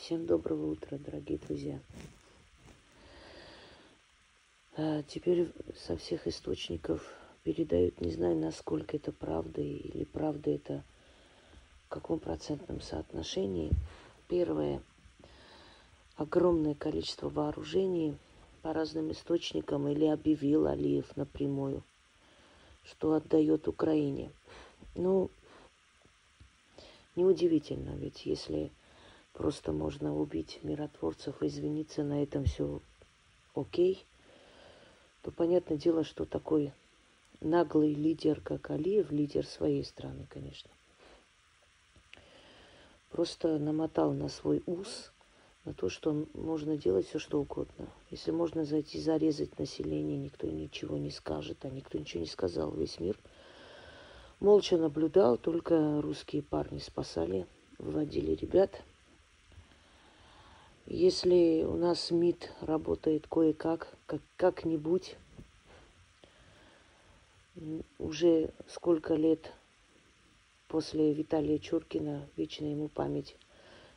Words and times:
Всем 0.00 0.24
доброго 0.24 0.70
утра, 0.70 0.96
дорогие 0.96 1.36
друзья. 1.36 1.78
А 4.74 5.02
теперь 5.02 5.52
со 5.76 5.98
всех 5.98 6.26
источников 6.26 7.06
передают, 7.42 8.00
не 8.00 8.10
знаю, 8.10 8.34
насколько 8.34 8.96
это 8.96 9.12
правда 9.12 9.60
или 9.60 10.04
правда 10.04 10.52
это 10.52 10.84
в 11.84 11.88
каком 11.90 12.18
процентном 12.18 12.80
соотношении. 12.80 13.72
Первое. 14.26 14.82
Огромное 16.16 16.74
количество 16.74 17.28
вооружений 17.28 18.16
по 18.62 18.72
разным 18.72 19.12
источникам 19.12 19.86
или 19.86 20.06
объявил 20.06 20.66
Алиев 20.66 21.14
напрямую, 21.14 21.84
что 22.84 23.12
отдает 23.12 23.68
Украине. 23.68 24.32
Ну, 24.94 25.30
неудивительно, 27.16 27.90
ведь 27.96 28.24
если 28.24 28.72
просто 29.32 29.72
можно 29.72 30.14
убить 30.14 30.60
миротворцев 30.62 31.42
и 31.42 31.46
извиниться 31.46 32.02
на 32.02 32.22
этом 32.22 32.44
все 32.44 32.80
окей, 33.54 34.04
то 35.22 35.30
понятное 35.30 35.76
дело, 35.76 36.04
что 36.04 36.24
такой 36.24 36.72
наглый 37.40 37.94
лидер, 37.94 38.40
как 38.40 38.70
Алиев, 38.70 39.10
лидер 39.10 39.46
своей 39.46 39.84
страны, 39.84 40.26
конечно, 40.28 40.70
просто 43.10 43.58
намотал 43.58 44.12
на 44.12 44.28
свой 44.28 44.62
ус 44.66 45.12
на 45.64 45.74
то, 45.74 45.90
что 45.90 46.26
можно 46.32 46.76
делать 46.76 47.06
все, 47.06 47.18
что 47.18 47.40
угодно. 47.40 47.86
Если 48.10 48.30
можно 48.30 48.64
зайти 48.64 48.98
зарезать 48.98 49.58
население, 49.58 50.16
никто 50.16 50.46
ничего 50.46 50.96
не 50.96 51.10
скажет, 51.10 51.64
а 51.64 51.68
никто 51.68 51.98
ничего 51.98 52.22
не 52.22 52.28
сказал. 52.28 52.72
Весь 52.72 52.98
мир 52.98 53.18
молча 54.38 54.78
наблюдал, 54.78 55.36
только 55.36 56.00
русские 56.00 56.42
парни 56.42 56.78
спасали, 56.78 57.46
выводили 57.78 58.34
ребят– 58.34 58.82
если 60.90 61.62
у 61.62 61.76
нас 61.76 62.10
МИД 62.10 62.52
работает 62.62 63.28
кое-как, 63.28 63.96
как, 64.06 64.20
как-нибудь, 64.36 65.16
уже 67.98 68.50
сколько 68.68 69.14
лет 69.14 69.52
после 70.66 71.12
Виталия 71.12 71.58
Чуркина, 71.58 72.26
вечная 72.36 72.72
ему 72.72 72.88
память, 72.88 73.36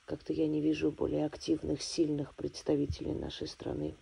как-то 0.05 0.33
я 0.33 0.47
не 0.47 0.61
вижу 0.61 0.91
более 0.91 1.25
активных, 1.25 1.81
сильных 1.81 2.35
представителей 2.35 3.13
нашей 3.13 3.47
страны. 3.47 3.95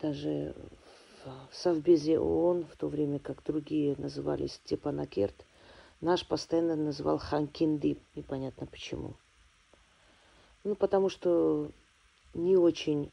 Даже 0.00 0.54
в 1.24 1.54
Совбезе 1.54 2.18
ООН, 2.18 2.64
в 2.64 2.76
то 2.76 2.88
время 2.88 3.18
как 3.18 3.44
другие 3.44 3.94
назывались 3.98 4.54
Степанакерт, 4.64 5.44
наш 6.00 6.26
постоянно 6.26 6.76
называл 6.76 7.18
Ханкинди, 7.18 7.98
непонятно 8.14 8.66
почему. 8.66 9.14
Ну, 10.68 10.74
потому 10.74 11.08
что 11.08 11.72
не 12.34 12.58
очень 12.58 13.10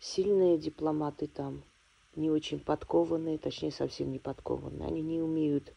сильные 0.00 0.58
дипломаты 0.58 1.28
там, 1.28 1.62
не 2.16 2.28
очень 2.28 2.58
подкованные, 2.58 3.38
точнее, 3.38 3.70
совсем 3.70 4.10
не 4.10 4.18
подкованные. 4.18 4.88
Они 4.88 5.00
не 5.00 5.22
умеют 5.22 5.72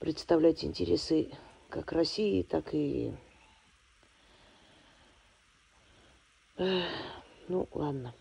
представлять 0.00 0.64
интересы 0.64 1.30
как 1.68 1.92
России, 1.92 2.42
так 2.42 2.74
и... 2.74 3.14
Ну, 6.58 7.68
ладно. 7.70 8.12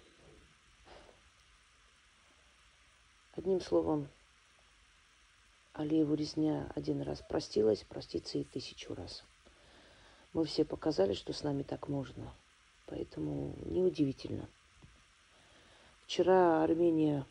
Одним 3.36 3.60
словом, 3.60 4.08
Алиеву 5.74 6.14
резня 6.14 6.72
один 6.76 7.02
раз 7.02 7.24
простилась, 7.28 7.84
простится 7.84 8.38
и 8.38 8.44
тысячу 8.44 8.94
раз. 8.94 9.24
Мы 10.36 10.44
все 10.44 10.66
показали, 10.66 11.14
что 11.14 11.32
с 11.32 11.44
нами 11.44 11.64
так 11.64 11.88
можно. 11.88 12.30
Поэтому 12.88 13.56
неудивительно. 13.64 14.50
Вчера 16.06 16.62
Армения 16.62 17.26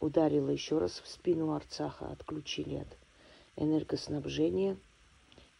ударила 0.00 0.50
еще 0.50 0.78
раз 0.78 0.98
в 0.98 1.06
спину 1.06 1.52
Арцаха, 1.52 2.10
отключили 2.10 2.78
от 2.78 2.88
энергоснабжения 3.54 4.76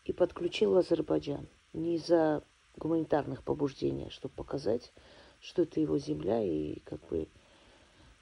и 0.06 0.12
подключил 0.12 0.76
Азербайджан. 0.76 1.46
Не 1.72 1.94
из-за 1.94 2.42
гуманитарных 2.76 3.44
побуждений, 3.44 4.06
а 4.08 4.10
чтобы 4.10 4.34
показать, 4.34 4.92
что 5.40 5.62
это 5.62 5.78
его 5.78 5.98
земля 5.98 6.42
и 6.42 6.80
как 6.80 6.98
бы 7.06 7.28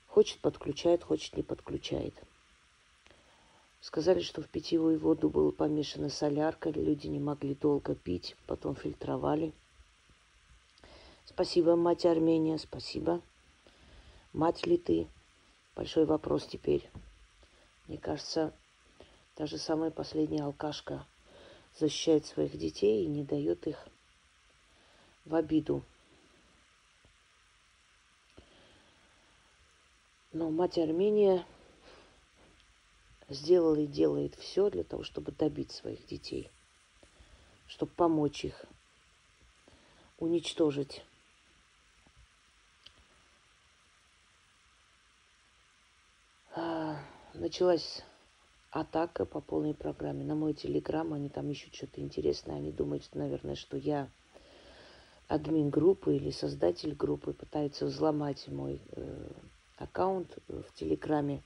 хочет 0.06 0.38
подключает, 0.40 1.02
хочет 1.02 1.34
не 1.34 1.42
подключает. 1.42 2.12
Сказали, 3.80 4.20
что 4.20 4.42
в 4.42 4.48
питьевую 4.48 4.98
воду 4.98 5.30
была 5.30 5.52
помешана 5.52 6.10
солярка, 6.10 6.70
люди 6.70 7.06
не 7.06 7.18
могли 7.18 7.54
долго 7.54 7.94
пить, 7.94 8.36
потом 8.46 8.76
фильтровали. 8.76 9.54
Спасибо, 11.24 11.76
мать 11.76 12.04
Армения, 12.04 12.58
спасибо. 12.58 13.22
Мать 14.34 14.66
ли 14.66 14.76
ты? 14.76 15.08
Большой 15.74 16.04
вопрос 16.04 16.46
теперь. 16.46 16.90
Мне 17.88 17.96
кажется, 17.96 18.52
даже 19.36 19.56
самая 19.56 19.90
последняя 19.90 20.44
алкашка 20.44 21.06
защищает 21.78 22.26
своих 22.26 22.58
детей 22.58 23.04
и 23.04 23.08
не 23.08 23.24
дает 23.24 23.66
их 23.66 23.88
в 25.24 25.34
обиду. 25.34 25.82
Но 30.32 30.50
мать 30.50 30.78
Армения 30.78 31.46
сделал 33.30 33.76
и 33.76 33.86
делает 33.86 34.34
все 34.34 34.68
для 34.68 34.84
того, 34.84 35.04
чтобы 35.04 35.32
добить 35.32 35.70
своих 35.70 36.04
детей, 36.06 36.50
чтобы 37.66 37.92
помочь 37.92 38.44
их, 38.44 38.64
уничтожить. 40.18 41.02
А, 46.54 46.98
началась 47.34 48.02
атака 48.70 49.24
по 49.24 49.40
полной 49.40 49.74
программе. 49.74 50.24
На 50.24 50.34
мой 50.34 50.52
телеграм 50.52 51.12
они 51.12 51.28
там 51.28 51.48
ищут 51.50 51.74
что-то 51.74 52.00
интересное. 52.00 52.56
Они 52.56 52.72
думают, 52.72 53.08
наверное, 53.14 53.54
что 53.54 53.76
я 53.76 54.10
админ 55.28 55.70
группы 55.70 56.16
или 56.16 56.30
создатель 56.30 56.94
группы, 56.94 57.32
пытаются 57.32 57.86
взломать 57.86 58.48
мой 58.48 58.80
э, 58.90 59.30
аккаунт 59.76 60.36
в 60.48 60.74
Телеграме 60.74 61.44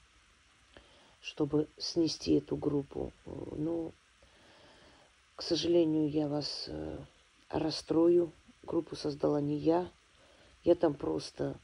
чтобы 1.25 1.69
снести 1.79 2.35
эту 2.35 2.55
группу. 2.55 3.11
Ну, 3.25 3.95
к 5.37 5.43
сожалению, 5.43 6.11
я 6.11 6.29
вас 6.29 6.67
э, 6.69 6.99
расстрою. 7.49 8.31
Группу 8.63 8.95
создала 8.95 9.41
не 9.41 9.57
я. 9.57 9.91
Я 10.65 10.75
там 10.75 10.93
просто 10.93 11.59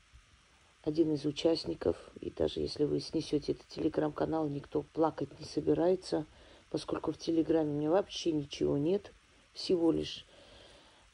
один 0.83 1.13
из 1.13 1.27
участников. 1.27 1.99
И 2.21 2.31
даже 2.31 2.61
если 2.61 2.85
вы 2.85 3.01
снесете 3.01 3.53
этот 3.53 3.67
телеграм-канал, 3.69 4.49
никто 4.49 4.83
плакать 4.83 5.39
не 5.39 5.45
собирается, 5.45 6.25
поскольку 6.71 7.13
в 7.13 7.19
телеграме 7.19 7.71
у 7.71 7.77
меня 7.77 7.91
вообще 7.91 8.33
ничего 8.33 8.79
нет. 8.79 9.13
Всего 9.53 9.93
лишь, 9.93 10.25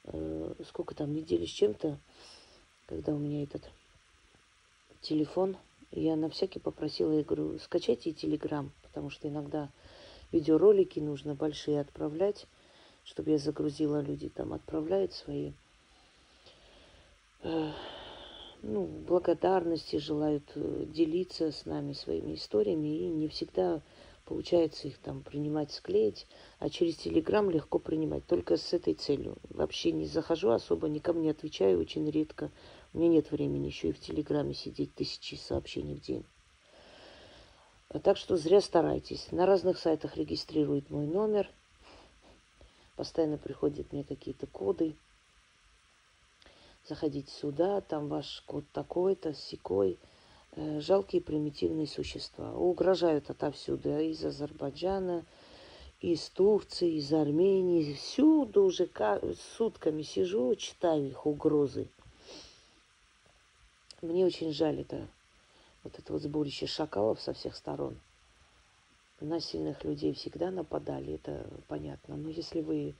э, 0.05 0.55
сколько 0.69 0.95
там, 0.95 1.13
недели 1.13 1.47
с 1.47 1.51
чем-то, 1.51 1.99
когда 2.87 3.13
у 3.13 3.19
меня 3.19 3.43
этот 3.43 3.69
телефон 5.01 5.57
я 5.93 6.17
на 6.17 6.29
всякий 6.29 6.59
попросила, 6.59 7.13
я 7.13 7.23
говорю, 7.23 7.59
скачайте 7.59 8.13
Телеграм, 8.13 8.73
потому 8.83 9.11
что 9.11 9.29
иногда 9.29 9.71
видеоролики 10.33 11.01
нужно 11.01 11.35
большие 11.35 11.81
отправлять, 11.81 12.47
чтобы 13.05 13.31
я 13.31 13.39
загрузила, 13.39 14.01
люди 14.01 14.29
там 14.29 14.53
отправляют 14.53 15.13
свои 15.13 15.53
э, 17.43 17.71
ну, 18.63 18.87
благодарности, 18.87 19.97
желают 19.97 20.51
э, 20.55 20.85
делиться 20.89 21.53
с 21.53 21.67
нами 21.67 21.93
своими 21.93 22.35
историями, 22.35 22.89
и 22.89 23.09
не 23.09 23.29
всегда 23.29 23.81
получается 24.25 24.89
их 24.89 24.99
там 24.99 25.23
принимать, 25.23 25.73
склеить, 25.73 26.27
а 26.59 26.69
через 26.69 26.97
Телеграм 26.97 27.49
легко 27.49 27.79
принимать, 27.79 28.27
только 28.27 28.57
с 28.57 28.73
этой 28.73 28.95
целью. 28.95 29.37
Вообще 29.51 29.93
не 29.93 30.07
захожу 30.07 30.51
особо, 30.51 30.89
никому 30.89 31.21
не 31.21 31.31
отвечаю 31.31 31.81
очень 31.81 32.11
редко. 32.11 32.51
Меня 32.93 33.09
нет 33.09 33.31
времени 33.31 33.67
еще 33.67 33.89
и 33.89 33.93
в 33.93 34.01
Телеграме 34.01 34.55
сидеть 34.55 34.95
тысячи 34.95 35.35
сообщений 35.35 35.95
в 35.95 36.01
день. 36.01 36.25
Так 38.03 38.17
что 38.17 38.37
зря 38.37 38.61
старайтесь. 38.61 39.31
На 39.31 39.47
разных 39.47 39.79
сайтах 39.79 40.17
регистрирует 40.17 40.91
мой 40.91 41.07
номер. 41.07 41.49
Постоянно 42.97 43.39
приходят 43.39 43.93
мне 43.93 44.05
какие-то 44.05 44.47
коды. 44.47 44.97
Заходите 46.89 47.31
сюда, 47.31 47.81
там 47.81 48.09
ваш 48.09 48.43
код 48.47 48.65
такой-то, 48.73 49.35
секой. 49.35 49.99
Э, 50.53 50.81
жалкие 50.81 51.21
примитивные 51.21 51.87
существа. 51.87 52.55
Угрожают 52.55 53.29
отовсюду. 53.29 53.99
Из 53.99 54.25
Азербайджана, 54.25 55.25
из 56.01 56.29
Турции, 56.31 56.97
из 56.97 57.13
Армении. 57.13 57.95
Всюду 57.95 58.65
уже 58.65 58.89
сутками 59.57 60.03
сижу, 60.03 60.55
читаю 60.57 61.09
их 61.09 61.27
угрозы. 61.27 61.89
Мне 64.07 64.25
очень 64.25 64.53
жаль 64.53 64.83
это, 64.83 65.09
вот 65.83 65.99
это 65.99 66.13
вот 66.13 66.23
сборище 66.23 66.69
шакалов 66.69 67.21
со 67.21 67.33
всех 67.33 67.57
сторон. 67.57 67.99
На 69.19 69.41
сильных 69.41 69.83
людей 69.83 70.15
всегда 70.15 70.53
нападали, 70.53 71.15
это 71.15 71.51
понятно. 71.67 72.17
Но 72.17 72.29
если 72.29 72.61
вы 72.61 72.95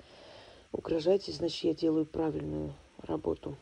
угрожаете, 0.73 1.31
значит, 1.31 1.63
я 1.63 1.75
делаю 1.75 2.07
правильную 2.07 2.75
работу. 2.99 3.57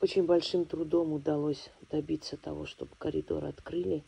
Очень 0.00 0.24
большим 0.24 0.64
трудом 0.64 1.12
удалось 1.12 1.68
добиться 1.90 2.38
того, 2.38 2.64
чтобы 2.64 2.96
коридор 2.96 3.44
открыли, 3.44 4.04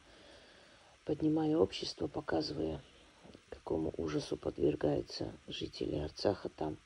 поднимая 1.04 1.58
общество, 1.58 2.06
показывая, 2.06 2.80
какому 3.50 3.92
ужасу 3.98 4.38
подвергаются 4.38 5.30
жители 5.46 5.96
Арцаха 5.96 6.48
там. 6.48 6.78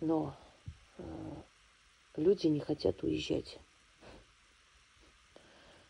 Но 0.00 0.36
э, 0.98 1.02
люди 2.16 2.46
не 2.46 2.60
хотят 2.60 3.02
уезжать. 3.02 3.58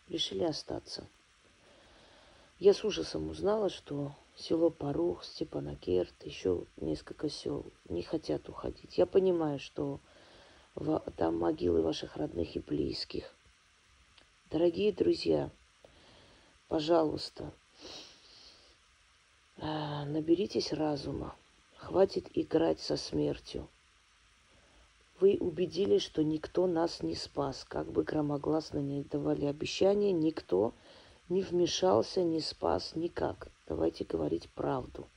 Решили 0.08 0.44
остаться. 0.44 1.06
Я 2.58 2.74
с 2.74 2.82
ужасом 2.84 3.28
узнала, 3.28 3.68
что 3.68 4.16
село 4.36 4.70
Парух, 4.70 5.24
Степанакерт, 5.24 6.14
еще 6.24 6.64
несколько 6.76 7.28
сел 7.28 7.66
не 7.88 8.02
хотят 8.02 8.48
уходить. 8.48 8.98
Я 8.98 9.06
понимаю, 9.06 9.58
что 9.58 10.00
там 11.16 11.38
могилы 11.38 11.82
ваших 11.82 12.16
родных 12.16 12.56
и 12.56 12.60
близких. 12.60 13.34
Дорогие 14.50 14.92
друзья, 14.92 15.50
пожалуйста, 16.68 17.52
а, 19.58 20.04
наберитесь 20.06 20.72
разума. 20.72 21.36
Хватит 21.76 22.26
играть 22.34 22.80
со 22.80 22.96
смертью. 22.96 23.68
Вы 25.20 25.36
убедились, 25.40 26.02
что 26.02 26.22
никто 26.22 26.68
нас 26.68 27.02
не 27.02 27.16
спас. 27.16 27.64
Как 27.68 27.90
бы 27.90 28.04
громогласно 28.04 28.78
не 28.78 29.02
давали 29.02 29.46
обещания, 29.46 30.12
никто 30.12 30.72
не 31.28 31.42
вмешался, 31.42 32.22
не 32.22 32.40
спас 32.40 32.94
никак. 32.94 33.48
Давайте 33.66 34.04
говорить 34.04 34.48
правду. 34.50 35.08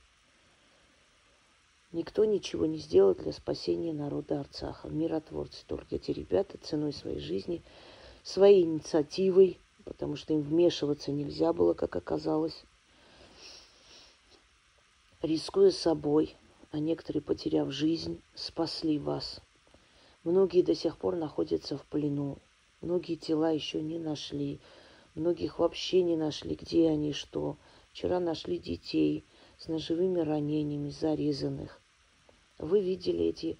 Никто 1.92 2.24
ничего 2.24 2.66
не 2.66 2.78
сделал 2.78 3.14
для 3.14 3.32
спасения 3.32 3.92
народа 3.92 4.40
Арцаха. 4.40 4.88
Миротворцы 4.88 5.64
только 5.66 5.96
эти 5.96 6.10
ребята 6.10 6.58
ценой 6.58 6.92
своей 6.92 7.20
жизни, 7.20 7.62
своей 8.24 8.64
инициативой, 8.64 9.58
потому 9.84 10.16
что 10.16 10.32
им 10.32 10.40
вмешиваться 10.40 11.12
нельзя 11.12 11.52
было, 11.52 11.74
как 11.74 11.94
оказалось, 11.94 12.64
рискуя 15.20 15.70
собой, 15.70 16.34
а 16.72 16.80
некоторые, 16.80 17.22
потеряв 17.22 17.70
жизнь, 17.70 18.20
спасли 18.34 18.98
вас. 18.98 19.40
Многие 20.24 20.62
до 20.62 20.74
сих 20.74 20.98
пор 20.98 21.16
находятся 21.16 21.76
в 21.76 21.84
плену. 21.84 22.38
Многие 22.80 23.16
тела 23.16 23.50
еще 23.50 23.82
не 23.82 23.98
нашли. 23.98 24.60
Многих 25.14 25.58
вообще 25.58 26.02
не 26.02 26.16
нашли, 26.16 26.54
где 26.54 26.88
они, 26.88 27.12
что. 27.12 27.56
Вчера 27.92 28.20
нашли 28.20 28.58
детей 28.58 29.24
с 29.58 29.68
ножевыми 29.68 30.20
ранениями, 30.20 30.90
зарезанных. 30.90 31.80
Вы 32.58 32.80
видели 32.80 33.24
эти 33.24 33.58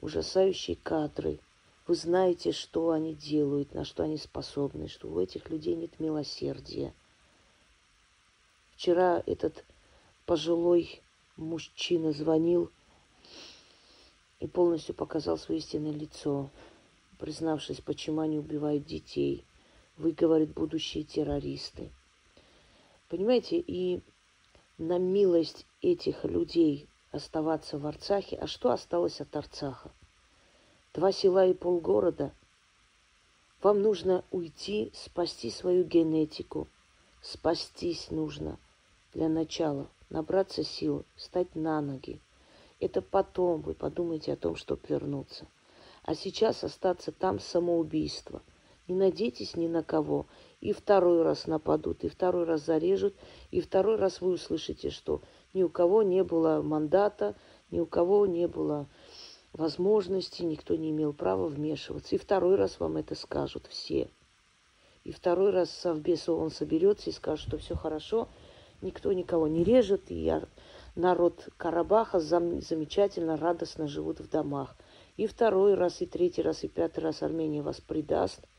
ужасающие 0.00 0.76
кадры. 0.76 1.40
Вы 1.86 1.94
знаете, 1.94 2.52
что 2.52 2.90
они 2.90 3.14
делают, 3.14 3.74
на 3.74 3.84
что 3.84 4.04
они 4.04 4.18
способны, 4.18 4.88
что 4.88 5.08
у 5.08 5.18
этих 5.18 5.48
людей 5.50 5.74
нет 5.74 5.98
милосердия. 5.98 6.94
Вчера 8.76 9.22
этот 9.26 9.64
пожилой 10.26 11.02
мужчина 11.36 12.12
звонил 12.12 12.70
и 14.40 14.46
полностью 14.46 14.94
показал 14.94 15.38
свое 15.38 15.58
истинное 15.58 15.92
лицо, 15.92 16.50
признавшись, 17.18 17.80
почему 17.80 18.20
они 18.20 18.38
убивают 18.38 18.84
детей. 18.84 19.44
Вы, 19.96 20.12
говорит, 20.12 20.52
будущие 20.52 21.04
террористы. 21.04 21.90
Понимаете, 23.08 23.58
и 23.58 24.02
на 24.78 24.98
милость 24.98 25.66
этих 25.82 26.24
людей 26.24 26.88
оставаться 27.12 27.78
в 27.78 27.86
Арцахе. 27.86 28.36
А 28.36 28.46
что 28.46 28.70
осталось 28.70 29.20
от 29.20 29.34
Арцаха? 29.36 29.90
Два 30.92 31.12
села 31.12 31.46
и 31.46 31.54
полгорода. 31.54 32.32
Вам 33.62 33.82
нужно 33.82 34.24
уйти, 34.30 34.90
спасти 34.94 35.50
свою 35.50 35.84
генетику. 35.84 36.68
Спастись 37.22 38.10
нужно 38.10 38.58
для 39.14 39.28
начала, 39.28 39.88
набраться 40.10 40.64
сил, 40.64 41.04
стать 41.16 41.54
на 41.54 41.80
ноги. 41.80 42.20
Это 42.84 43.00
потом 43.00 43.62
вы 43.62 43.72
подумаете 43.72 44.34
о 44.34 44.36
том, 44.36 44.56
чтобы 44.56 44.82
вернуться. 44.86 45.46
А 46.02 46.14
сейчас 46.14 46.64
остаться 46.64 47.12
там 47.12 47.40
самоубийство. 47.40 48.42
Не 48.88 48.94
надейтесь 48.94 49.56
ни 49.56 49.68
на 49.68 49.82
кого 49.82 50.26
и 50.60 50.74
второй 50.74 51.22
раз 51.22 51.46
нападут, 51.46 52.04
и 52.04 52.10
второй 52.10 52.44
раз 52.44 52.66
зарежут, 52.66 53.14
и 53.50 53.62
второй 53.62 53.96
раз 53.96 54.20
вы 54.20 54.32
услышите, 54.32 54.90
что 54.90 55.22
ни 55.54 55.62
у 55.62 55.70
кого 55.70 56.02
не 56.02 56.22
было 56.22 56.60
мандата, 56.60 57.34
ни 57.70 57.80
у 57.80 57.86
кого 57.86 58.26
не 58.26 58.46
было 58.46 58.86
возможности, 59.54 60.42
никто 60.42 60.76
не 60.76 60.90
имел 60.90 61.14
права 61.14 61.46
вмешиваться. 61.46 62.14
И 62.14 62.18
второй 62.18 62.56
раз 62.56 62.78
вам 62.80 62.98
это 62.98 63.14
скажут 63.14 63.66
все. 63.66 64.10
И 65.04 65.10
второй 65.10 65.52
раз 65.52 65.70
Совбес 65.70 66.28
он 66.28 66.50
соберется 66.50 67.08
и 67.08 67.14
скажет, 67.14 67.46
что 67.48 67.56
все 67.56 67.76
хорошо, 67.76 68.28
никто 68.82 69.10
никого 69.14 69.48
не 69.48 69.64
режет, 69.64 70.10
и 70.10 70.16
я, 70.16 70.46
народ 70.94 71.48
Карабаха 71.56 72.20
зам, 72.20 72.60
замечательно, 72.60 73.36
радостно 73.36 73.88
живут 73.88 74.20
в 74.20 74.28
домах. 74.28 74.76
И 75.16 75.26
второй 75.26 75.74
раз, 75.74 76.02
и 76.02 76.06
третий 76.06 76.42
раз, 76.42 76.64
и 76.64 76.68
пятый 76.68 77.00
раз 77.00 77.22
Армения 77.22 77.62
вас 77.62 77.80
предаст– 77.80 78.40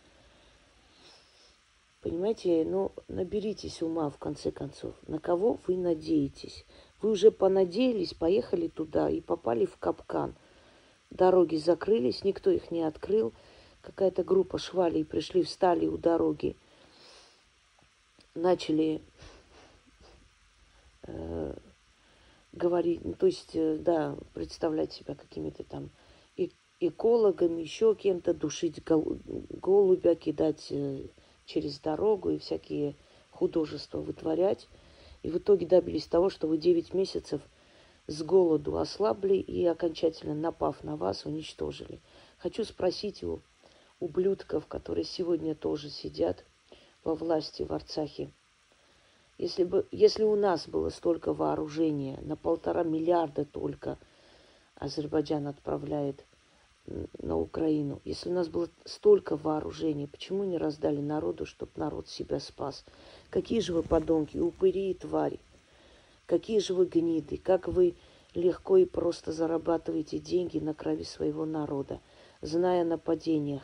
Понимаете, 2.05 2.63
ну, 2.65 2.91
наберитесь 3.07 3.81
ума, 3.81 4.11
в 4.11 4.19
конце 4.19 4.51
концов. 4.51 4.93
На 5.07 5.17
кого 5.17 5.59
вы 5.65 5.75
надеетесь? 5.75 6.63
Вы 7.01 7.09
уже 7.09 7.31
понадеялись, 7.31 8.13
поехали 8.13 8.67
туда 8.67 9.09
и 9.09 9.21
попали 9.21 9.65
в 9.65 9.77
капкан. 9.77 10.35
Дороги 11.09 11.55
закрылись, 11.55 12.23
никто 12.23 12.51
их 12.51 12.69
не 12.69 12.83
открыл. 12.83 13.33
Какая-то 13.81 14.23
группа 14.23 14.59
швалей 14.59 15.03
пришли, 15.03 15.41
встали 15.41 15.87
у 15.87 15.97
дороги. 15.97 16.55
Начали 18.35 19.01
э, 21.07 21.55
говорить, 22.55 23.03
ну, 23.03 23.13
то 23.13 23.27
есть, 23.27 23.51
э, 23.53 23.77
да, 23.77 24.17
представлять 24.33 24.93
себя 24.93 25.15
какими-то 25.15 25.63
там 25.63 25.89
экологами, 26.79 27.61
еще 27.61 27.95
кем-то, 27.95 28.33
душить 28.33 28.81
голубя, 28.83 30.15
кидать 30.15 30.67
э, 30.71 31.07
через 31.45 31.79
дорогу 31.79 32.31
и 32.31 32.37
всякие 32.37 32.95
художества 33.31 33.99
вытворять. 33.99 34.67
И 35.23 35.29
в 35.29 35.37
итоге 35.37 35.65
добились 35.65 36.05
того, 36.05 36.29
что 36.29 36.47
вы 36.47 36.57
9 36.57 36.93
месяцев 36.93 37.41
с 38.07 38.21
голоду 38.21 38.77
ослабли 38.77 39.35
и 39.35 39.65
окончательно 39.65 40.35
напав 40.35 40.83
на 40.83 40.95
вас, 40.95 41.25
уничтожили. 41.25 41.99
Хочу 42.37 42.63
спросить 42.63 43.23
у 43.23 43.41
ублюдков, 43.99 44.67
которые 44.67 45.05
сегодня 45.05 45.55
тоже 45.55 45.89
сидят 45.89 46.43
во 47.03 47.15
власти 47.15 47.63
в 47.63 47.71
Арцахе, 47.71 48.29
если, 49.37 49.63
бы, 49.63 49.87
если 49.91 50.23
у 50.23 50.35
нас 50.35 50.67
было 50.67 50.89
столько 50.89 51.33
вооружения, 51.33 52.19
на 52.21 52.35
полтора 52.35 52.83
миллиарда 52.83 53.45
только 53.45 53.97
Азербайджан 54.75 55.47
отправляет– 55.47 56.25
на 57.21 57.37
Украину. 57.37 58.01
Если 58.05 58.29
у 58.29 58.33
нас 58.33 58.47
было 58.47 58.69
столько 58.85 59.35
вооружений, 59.35 60.07
почему 60.07 60.43
не 60.43 60.57
раздали 60.57 61.01
народу, 61.01 61.45
чтобы 61.45 61.71
народ 61.75 62.07
себя 62.07 62.39
спас? 62.39 62.85
Какие 63.29 63.59
же 63.59 63.73
вы 63.73 63.83
подонки, 63.83 64.37
упыри 64.37 64.91
и 64.91 64.93
твари? 64.93 65.39
Какие 66.25 66.59
же 66.59 66.73
вы 66.73 66.85
гниды? 66.85 67.37
Как 67.37 67.67
вы 67.67 67.95
легко 68.33 68.77
и 68.77 68.85
просто 68.85 69.31
зарабатываете 69.31 70.19
деньги 70.19 70.59
на 70.59 70.73
крови 70.73 71.03
своего 71.03 71.45
народа, 71.45 71.99
зная 72.41 72.81
о 72.81 72.85
нападениях, 72.85 73.63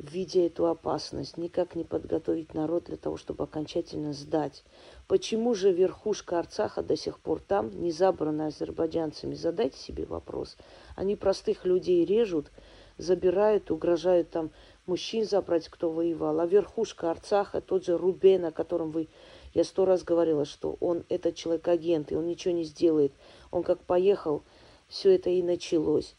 видя 0.00 0.46
эту 0.46 0.66
опасность, 0.66 1.36
никак 1.36 1.74
не 1.74 1.84
подготовить 1.84 2.54
народ 2.54 2.84
для 2.84 2.96
того, 2.96 3.16
чтобы 3.16 3.44
окончательно 3.44 4.12
сдать. 4.14 4.64
Почему 5.06 5.54
же 5.54 5.72
верхушка 5.72 6.38
Арцаха 6.38 6.82
до 6.82 6.96
сих 6.96 7.18
пор 7.20 7.40
там, 7.40 7.70
не 7.82 7.92
забрана 7.92 8.46
азербайджанцами? 8.46 9.34
Задайте 9.34 9.78
себе 9.78 10.06
вопрос. 10.06 10.56
Они 10.96 11.16
простых 11.16 11.66
людей 11.66 12.04
режут, 12.06 12.50
забирают, 12.96 13.70
угрожают 13.70 14.30
там 14.30 14.50
мужчин 14.86 15.26
забрать, 15.26 15.68
кто 15.68 15.90
воевал. 15.90 16.40
А 16.40 16.46
верхушка 16.46 17.10
Арцаха, 17.10 17.60
тот 17.60 17.84
же 17.84 17.98
Рубен, 17.98 18.46
о 18.46 18.52
котором 18.52 18.92
вы, 18.92 19.08
я 19.52 19.64
сто 19.64 19.84
раз 19.84 20.02
говорила, 20.02 20.46
что 20.46 20.78
он 20.80 21.04
этот 21.10 21.34
человек-агент, 21.34 22.10
и 22.10 22.16
он 22.16 22.26
ничего 22.26 22.54
не 22.54 22.64
сделает. 22.64 23.12
Он 23.50 23.62
как 23.62 23.80
поехал, 23.80 24.44
все 24.88 25.14
это 25.14 25.28
и 25.28 25.42
началось. 25.42 26.16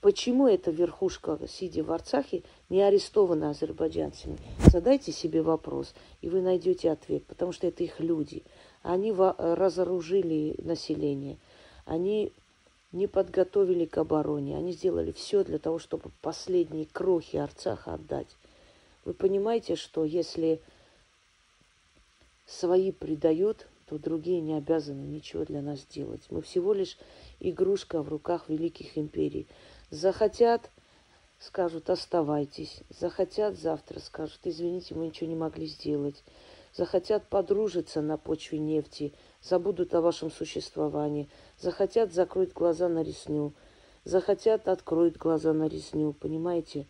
Почему 0.00 0.46
эта 0.46 0.70
верхушка, 0.70 1.38
сидя 1.48 1.82
в 1.82 1.90
Арцахе, 1.90 2.42
не 2.68 2.82
арестована 2.82 3.50
азербайджанцами? 3.50 4.38
Задайте 4.70 5.10
себе 5.10 5.42
вопрос, 5.42 5.94
и 6.20 6.28
вы 6.28 6.42
найдете 6.42 6.90
ответ, 6.90 7.24
потому 7.24 7.52
что 7.52 7.66
это 7.66 7.82
их 7.82 7.98
люди. 7.98 8.44
Они 8.82 9.12
разоружили 9.12 10.54
население. 10.58 11.38
Они 11.86 12.32
не 12.92 13.06
подготовили 13.08 13.84
к 13.84 13.98
обороне. 13.98 14.56
Они 14.56 14.72
сделали 14.72 15.12
все 15.12 15.42
для 15.42 15.58
того, 15.58 15.78
чтобы 15.78 16.10
последние 16.20 16.86
крохи 16.86 17.36
Арцаха 17.36 17.94
отдать. 17.94 18.36
Вы 19.04 19.12
понимаете, 19.12 19.76
что 19.76 20.04
если 20.04 20.60
свои 22.46 22.92
предают, 22.92 23.66
то 23.86 23.98
другие 23.98 24.40
не 24.40 24.54
обязаны 24.54 25.04
ничего 25.04 25.44
для 25.44 25.62
нас 25.62 25.84
делать. 25.86 26.22
Мы 26.30 26.42
всего 26.42 26.72
лишь 26.72 26.98
игрушка 27.40 28.02
в 28.02 28.08
руках 28.08 28.48
великих 28.48 28.98
империй. 28.98 29.46
Захотят, 29.90 30.70
скажут, 31.38 31.90
оставайтесь. 31.90 32.82
Захотят 32.90 33.58
завтра, 33.58 34.00
скажут, 34.00 34.40
извините, 34.44 34.94
мы 34.94 35.06
ничего 35.06 35.28
не 35.28 35.36
могли 35.36 35.66
сделать. 35.66 36.24
Захотят 36.74 37.28
подружиться 37.28 38.02
на 38.02 38.18
почве 38.18 38.58
нефти, 38.58 39.14
забудут 39.40 39.94
о 39.94 40.00
вашем 40.00 40.30
существовании. 40.30 41.28
Захотят, 41.58 42.12
закроют 42.12 42.52
глаза 42.52 42.88
на 42.88 43.02
ресню. 43.02 43.52
Захотят, 44.04 44.68
откроют 44.68 45.16
глаза 45.16 45.52
на 45.52 45.68
ресню, 45.68 46.12
понимаете? 46.12 46.86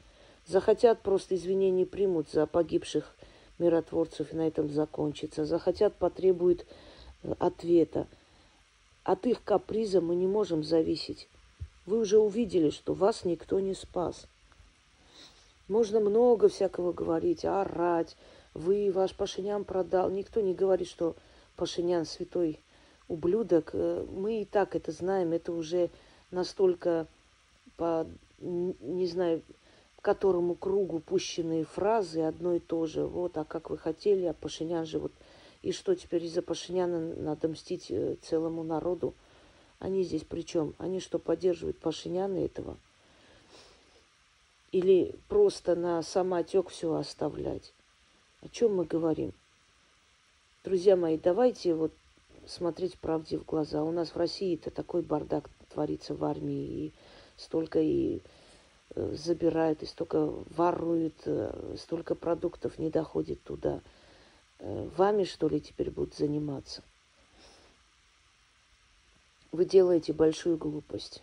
Захотят, 0.47 1.03
просто 1.03 1.35
извинений 1.35 1.87
примут 1.87 2.31
за 2.31 2.47
погибших 2.47 3.15
миротворцев, 3.59 4.33
и 4.33 4.37
на 4.37 4.47
этом 4.47 4.71
закончится. 4.71 5.45
Захотят, 5.45 5.95
потребуют 5.97 6.67
э, 7.23 7.35
ответа. 7.39 8.07
От 9.05 9.27
их 9.27 9.45
каприза 9.45 10.01
мы 10.01 10.15
не 10.15 10.27
можем 10.27 10.65
зависеть. 10.65 11.29
Вы 11.87 12.01
уже 12.01 12.19
увидели, 12.19 12.71
что 12.71 12.93
вас 12.93 13.25
никто 13.25 13.61
не 13.61 13.75
спас. 13.75 14.27
Можно 15.69 16.01
много 16.01 16.49
всякого 16.49 16.93
говорить, 16.93 17.45
орать. 17.45 18.17
Вы, 18.55 18.91
ваш 18.93 19.15
Пашинян 19.15 19.65
продал. 19.65 20.11
Никто 20.11 20.41
не 20.41 20.55
говорит, 20.55 20.89
что 20.89 21.17
Пашинян 21.57 22.05
святой 22.05 22.61
ублюдок. 23.09 23.71
Э, 23.73 24.05
мы 24.11 24.43
и 24.43 24.45
так 24.45 24.77
это 24.77 24.93
знаем. 24.93 25.33
Это 25.33 25.53
уже 25.53 25.91
настолько 26.31 27.07
по, 27.77 28.07
не 28.41 29.07
знаю, 29.07 29.43
которому 30.07 30.55
кругу 30.55 31.01
пущенные 31.01 31.65
фразы 31.65 32.21
одно 32.21 32.55
и 32.55 32.61
то 32.61 32.87
же. 32.87 33.05
Вот, 33.05 33.37
а 33.39 33.45
как 33.45 33.71
вы 33.71 33.77
хотели, 33.77 34.25
а 34.27 34.35
Пашинян 34.35 34.87
же 34.87 35.01
вот... 35.01 35.11
И 35.63 35.73
что 35.73 35.97
теперь 35.97 36.25
из-за 36.27 36.43
Пашиняна 36.43 37.01
надо 37.17 37.49
мстить 37.49 37.91
э, 37.91 38.15
целому 38.23 38.63
народу? 38.63 39.15
Они 39.79 40.03
здесь 40.03 40.25
при 40.25 40.43
чем? 40.43 40.75
Они 40.79 41.01
что, 41.01 41.19
поддерживают 41.19 41.79
Пашиняна 41.79 42.39
этого? 42.39 42.77
Или 44.73 45.15
просто 45.29 45.75
на 45.75 46.03
самотек 46.03 46.69
все 46.69 46.95
оставлять? 46.95 47.73
О 48.43 48.49
чем 48.49 48.77
мы 48.77 48.85
говорим? 48.85 49.33
Друзья 50.65 50.97
мои, 50.97 51.19
давайте 51.19 51.75
вот 51.75 51.93
смотреть 52.47 52.99
правде 52.99 53.39
в 53.39 53.45
глаза. 53.45 53.83
У 53.83 53.93
нас 53.93 54.11
в 54.11 54.17
России 54.17 54.55
это 54.55 54.71
такой 54.71 55.03
бардак 55.03 55.49
творится 55.73 56.15
в 56.15 56.25
армии, 56.25 56.65
и 56.67 56.93
столько 57.37 57.81
и 57.81 58.21
Э, 58.97 59.15
забирают, 59.15 59.83
и 59.83 59.87
столько 59.87 60.33
воруют, 60.57 61.15
э, 61.27 61.77
столько 61.79 62.15
продуктов 62.15 62.79
не 62.79 62.89
доходит 62.89 63.43
туда. 63.43 63.83
Э, 64.59 64.89
вами, 64.97 65.25
что 65.25 65.49
ли, 65.49 65.61
теперь 65.61 65.91
будут 65.91 66.15
заниматься? 66.15 66.83
Вы 69.57 69.65
делаете 69.65 70.13
большую 70.13 70.59
глупость. 70.59 71.23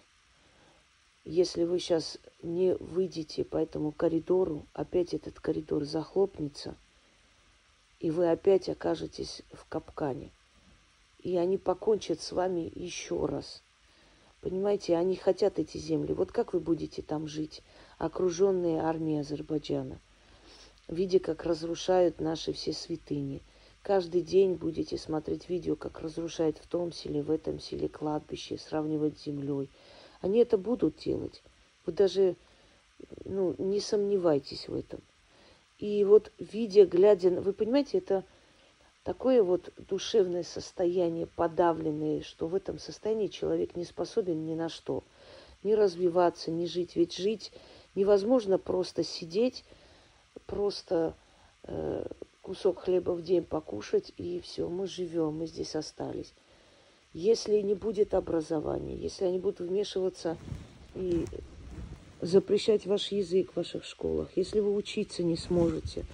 Если 1.24 1.66
вы 1.66 1.78
сейчас 1.78 2.18
не 2.42 2.74
выйдете 2.74 3.44
по 3.44 3.58
этому 3.58 3.92
коридору, 3.92 4.66
опять 4.74 5.13
этот 5.13 5.40
коридор 5.40 5.84
захлопнется, 5.84 6.75
и 8.00 8.10
вы 8.10 8.32
опять 8.32 8.70
окажетесь 8.70 9.44
в 9.52 9.68
капкане. 9.70 10.32
И 11.22 11.38
они 11.38 11.60
покончат 11.60 12.22
с 12.22 12.32
вами 12.32 12.72
еще 12.74 13.28
раз– 13.28 13.62
Понимаете, 14.42 14.98
они 14.98 15.16
хотят 15.16 15.60
эти 15.60 15.78
земли. 15.78 16.12
Вот 16.12 16.32
как 16.32 16.54
вы 16.54 16.60
будете 16.60 17.02
там 17.04 17.28
жить, 17.28 17.62
окруженные 18.00 18.82
армией 18.82 19.20
Азербайджана, 19.20 20.00
видя, 20.90 21.20
как 21.20 21.46
разрушают 21.46 22.20
наши 22.20 22.52
все 22.52 22.74
святыни. 22.74 23.42
Каждый 23.84 24.22
день 24.22 24.54
будете 24.54 24.98
смотреть 24.98 25.50
видео, 25.50 25.75
как 25.75 26.00
разрушают 26.00 26.58
в 26.58 26.68
том 26.68 26.94
селе, 26.94 27.22
в 27.22 27.30
этом 27.30 27.60
селе 27.60 27.90
кладбище, 27.90 28.58
сравнивать 28.58 29.20
с 29.20 29.25
землей. 29.25 29.70
Они 30.22 30.40
это 30.40 30.58
будут 30.58 30.96
делать. 31.00 31.44
Вы 31.86 31.92
даже 31.92 32.38
ну, 33.25 33.54
не 33.58 33.82
сомневайтесь 33.82 34.70
в 34.70 34.74
этом. 34.74 35.02
И 35.80 36.06
вот 36.06 36.32
видя, 36.40 36.86
глядя, 36.86 37.30
вы 37.30 37.52
понимаете, 37.52 37.98
это 37.98 38.24
такое 39.04 39.44
вот 39.44 39.74
душевное 39.90 40.44
состояние 40.44 41.28
подавленное, 41.28 42.22
что 42.22 42.48
в 42.48 42.56
этом 42.56 42.80
состоянии 42.80 43.28
человек 43.28 43.75
не 43.75 43.84
способен 43.84 44.46
ни 44.46 44.56
на 44.56 44.70
что. 44.70 45.04
Ни 45.62 45.74
развиваться, 45.74 46.52
ни 46.52 46.68
жить. 46.68 46.96
Ведь 46.96 47.18
жить 47.18 47.52
невозможно 47.96 48.58
просто 48.58 49.04
сидеть, 49.04 49.66
просто 50.46 51.16
э, 51.63 52.06
кусок 52.44 52.82
хлеба 52.82 53.12
в 53.12 53.24
день 53.24 53.44
покушать, 53.44 54.14
и 54.18 54.40
все, 54.42 54.70
мы 54.70 54.86
живем, 54.86 55.38
мы 55.38 55.48
здесь 55.48 55.76
остались. 55.76 56.34
Если 57.14 57.62
не 57.62 57.74
будет 57.74 58.14
образования, 58.14 58.96
если 58.96 59.26
они 59.26 59.40
будут 59.40 59.62
вмешиваться 59.62 60.38
и 60.94 61.26
запрещать 62.22 62.86
ваш 62.86 63.12
язык 63.12 63.52
в 63.52 63.58
ваших 63.58 63.86
школах, 63.86 64.30
если 64.36 64.60
вы 64.60 64.76
учиться 64.76 65.24
не 65.24 65.38
сможете, 65.38 66.06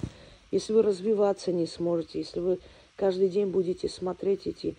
если 0.51 0.71
вы 0.73 0.83
развиваться 0.83 1.51
не 1.51 1.65
сможете, 1.65 2.19
если 2.19 2.39
вы 2.39 2.59
каждый 2.95 3.29
день 3.29 3.47
будете 3.47 3.89
смотреть 3.89 4.45
эти 4.45 4.75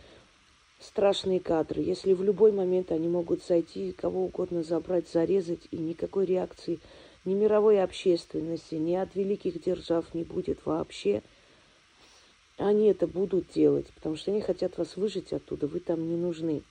страшные 0.80 1.40
кадры. 1.40 1.82
Если 1.82 2.12
в 2.14 2.22
любой 2.22 2.52
момент 2.52 2.92
они 2.92 3.08
могут 3.08 3.44
зайти, 3.44 3.92
кого 3.92 4.24
угодно 4.24 4.62
забрать, 4.62 5.08
зарезать, 5.08 5.60
и 5.70 5.76
никакой 5.76 6.26
реакции 6.26 6.80
ни 7.24 7.34
мировой 7.34 7.82
общественности, 7.82 8.76
ни 8.76 8.94
от 8.94 9.14
великих 9.14 9.62
держав 9.62 10.14
не 10.14 10.22
будет 10.24 10.64
вообще, 10.64 11.22
они 12.60 12.86
это 12.86 13.06
будут 13.06 13.48
делать, 13.52 13.86
потому 13.94 14.16
что 14.16 14.30
они 14.30 14.40
хотят 14.40 14.78
вас 14.78 14.96
выжить 14.96 15.32
оттуда, 15.32 15.66
вы 15.66 15.80
там 15.80 16.08
не 16.08 16.16
нужны. 16.16 16.62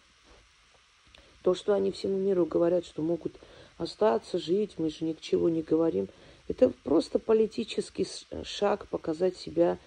То, 1.41 1.53
что 1.53 1.73
они 1.73 1.91
всему 1.91 2.17
миру 2.17 2.45
говорят, 2.45 2.85
что 2.85 3.01
могут 3.01 3.33
остаться, 3.77 4.37
жить, 4.37 4.75
мы 4.77 4.89
же 4.89 5.05
ни 5.05 5.13
к 5.13 5.21
чему 5.21 5.47
не 5.47 5.61
говорим, 5.61 6.07
это 6.47 6.69
просто 6.83 7.19
политический 7.19 8.07
шаг 8.43 8.87
показать 8.87 9.37
себя 9.37 9.77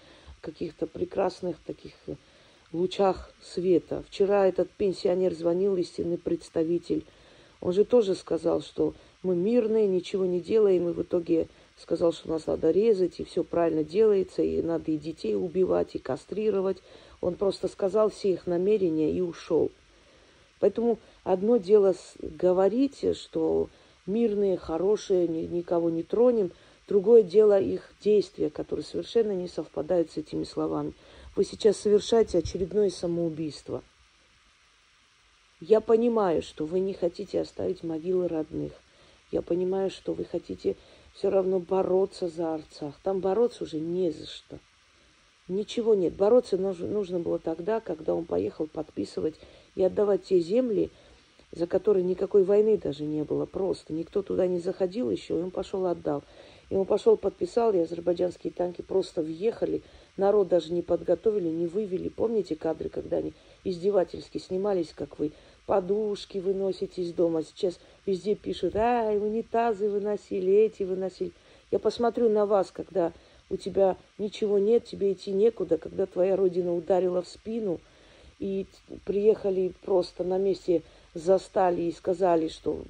каких-то 0.41 0.87
прекрасных 0.87 1.57
таких 1.65 1.93
лучах 2.71 3.31
света. 3.41 4.03
Вчера 4.09 4.47
этот 4.47 4.69
пенсионер 4.71 5.33
звонил, 5.33 5.75
истинный 5.77 6.17
представитель. 6.17 7.05
Он 7.61 7.71
же 7.71 7.85
тоже 7.85 8.15
сказал, 8.15 8.61
что 8.61 8.93
мы 9.21 9.35
мирные, 9.35 9.87
ничего 9.87 10.25
не 10.25 10.41
делаем, 10.41 10.89
и 10.89 10.93
в 10.93 11.01
итоге 11.01 11.47
сказал, 11.77 12.13
что 12.13 12.29
нас 12.29 12.47
надо 12.47 12.71
резать, 12.71 13.19
и 13.19 13.23
все 13.23 13.43
правильно 13.43 13.83
делается, 13.83 14.41
и 14.41 14.61
надо 14.61 14.91
и 14.91 14.97
детей 14.97 15.35
убивать, 15.35 15.95
и 15.95 15.99
кастрировать. 15.99 16.77
Он 17.21 17.35
просто 17.35 17.67
сказал 17.67 18.09
все 18.09 18.33
их 18.33 18.47
намерения 18.47 19.11
и 19.11 19.21
ушел. 19.21 19.71
Поэтому 20.59 20.99
одно 21.23 21.57
дело 21.57 21.93
говорить, 22.19 23.05
что 23.17 23.69
мирные, 24.05 24.57
хорошие, 24.57 25.27
никого 25.27 25.89
не 25.89 26.03
тронем– 26.03 26.51
Другое 26.87 27.23
дело 27.23 27.59
их 27.59 27.93
действия, 28.01 28.49
которые 28.49 28.85
совершенно 28.85 29.31
не 29.31 29.47
совпадают 29.47 30.11
с 30.11 30.17
этими 30.17 30.43
словами. 30.43 30.93
Вы 31.35 31.45
сейчас 31.45 31.77
совершаете 31.77 32.39
очередное 32.39 32.89
самоубийство. 32.89 33.83
Я 35.61 35.79
понимаю, 35.79 36.41
что 36.41 36.65
вы 36.65 36.81
не 36.81 36.93
хотите 36.93 37.39
оставить 37.39 37.83
могилы 37.83 38.27
родных. 38.27 38.73
Я 39.31 39.41
понимаю, 39.41 39.89
что 39.89 40.13
вы 40.13 40.25
хотите 40.25 40.75
все 41.13 41.29
равно 41.29 41.59
бороться 41.59 42.27
за 42.27 42.55
Арцах. 42.55 42.95
Там 43.03 43.19
бороться 43.19 43.63
уже 43.63 43.79
не 43.79 44.11
за 44.11 44.25
что. 44.25 44.59
Ничего 45.47 45.93
нет. 45.93 46.15
Бороться 46.15 46.57
нужно 46.57 47.19
было 47.19 47.37
тогда, 47.37 47.79
когда 47.79 48.15
он 48.15 48.25
поехал 48.25 48.67
подписывать 48.67 49.35
и 49.75 49.83
отдавать 49.83 50.23
те 50.23 50.39
земли, 50.39 50.89
за 51.51 51.67
которые 51.67 52.03
никакой 52.03 52.43
войны 52.43 52.77
даже 52.77 53.03
не 53.03 53.23
было. 53.23 53.45
Просто 53.45 53.93
никто 53.93 54.21
туда 54.21 54.47
не 54.47 54.59
заходил 54.59 55.11
еще, 55.11 55.37
и 55.37 55.41
он 55.41 55.51
пошел 55.51 55.85
отдал. 55.85 56.23
И 56.69 56.75
он 56.75 56.85
пошел, 56.85 57.17
подписал, 57.17 57.73
и 57.73 57.79
азербайджанские 57.79 58.51
танки 58.51 58.81
просто 58.81 59.21
въехали. 59.21 59.83
Народ 60.17 60.47
даже 60.47 60.73
не 60.73 60.81
подготовили, 60.81 61.49
не 61.49 61.67
вывели. 61.67 62.09
Помните 62.09 62.55
кадры, 62.55 62.89
когда 62.89 63.17
они 63.17 63.33
издевательски 63.63 64.37
снимались, 64.39 64.93
как 64.95 65.19
вы 65.19 65.33
подушки 65.65 66.37
выносите 66.37 67.01
из 67.01 67.13
дома. 67.13 67.43
Сейчас 67.43 67.79
везде 68.05 68.35
пишут, 68.35 68.75
ай, 68.75 69.17
унитазы 69.17 69.89
выносили, 69.89 70.51
эти 70.51 70.83
выносили. 70.83 71.31
Я 71.71 71.79
посмотрю 71.79 72.29
на 72.29 72.45
вас, 72.45 72.71
когда 72.71 73.13
у 73.49 73.57
тебя 73.57 73.97
ничего 74.17 74.59
нет, 74.59 74.85
тебе 74.85 75.13
идти 75.13 75.31
некуда, 75.31 75.77
когда 75.77 76.05
твоя 76.05 76.35
родина 76.35 76.75
ударила 76.75 77.21
в 77.21 77.27
спину, 77.27 77.79
и 78.39 78.65
приехали 79.05 79.73
просто 79.83 80.23
на 80.23 80.37
месте, 80.37 80.81
застали 81.13 81.83
и 81.83 81.91
сказали, 81.91 82.47
что 82.47 82.83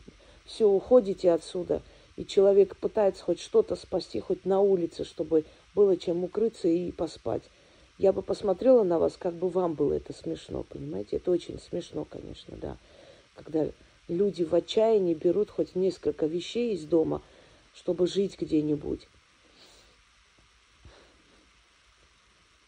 все, 0.45 0.67
уходите 0.67 1.31
отсюда– 1.31 1.81
и 2.15 2.25
человек 2.25 2.75
пытается 2.77 3.23
хоть 3.23 3.39
что-то 3.39 3.75
спасти, 3.75 4.19
хоть 4.19 4.45
на 4.45 4.61
улице, 4.61 5.03
чтобы 5.03 5.45
было 5.73 5.97
чем 5.97 6.23
укрыться 6.23 6.67
и 6.67 6.91
поспать. 6.91 7.43
Я 7.97 8.11
бы 8.11 8.21
посмотрела 8.21 8.83
на 8.83 8.97
вас, 8.97 9.17
как 9.17 9.35
бы 9.35 9.49
вам 9.49 9.73
было 9.73 9.93
это 9.93 10.13
смешно, 10.13 10.63
понимаете? 10.63 11.17
Это 11.17 11.31
очень 11.31 11.59
смешно, 11.59 12.05
конечно, 12.05 12.57
да. 12.57 12.77
Когда 13.35 13.67
люди 14.07 14.43
в 14.43 14.53
отчаянии 14.53 15.13
берут 15.13 15.49
хоть 15.49 15.75
несколько 15.75 16.25
вещей 16.25 16.73
из 16.73 16.85
дома, 16.85 17.21
чтобы 17.73 18.07
жить 18.07 18.39
где-нибудь. 18.39 19.07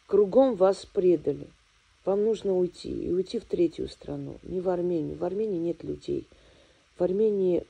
Кругом 0.08 0.56
вас 0.56 0.86
предали. 0.86 1.48
вам 2.06 2.24
нужно 2.24 2.56
уйти 2.56 2.92
и 2.92 3.12
уйти 3.12 3.40
в 3.40 3.46
третью 3.46 3.90
страну, 3.90 4.38
не 4.44 4.62
в 4.62 4.70
Армению. 4.70 5.18
В 5.18 5.24
Армении 5.24 5.58
нет 5.58 5.84
людей. 5.84 6.28
В 6.98 7.04
Армении 7.04 7.66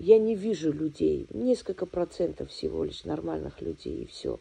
я 0.00 0.18
не 0.18 0.34
вижу 0.34 0.72
людей, 0.72 1.28
несколько 1.32 1.86
процентов 1.86 2.50
всего 2.50 2.82
лишь 2.82 3.04
нормальных 3.04 3.60
людей 3.60 4.02
и 4.02 4.06
все. 4.06 4.40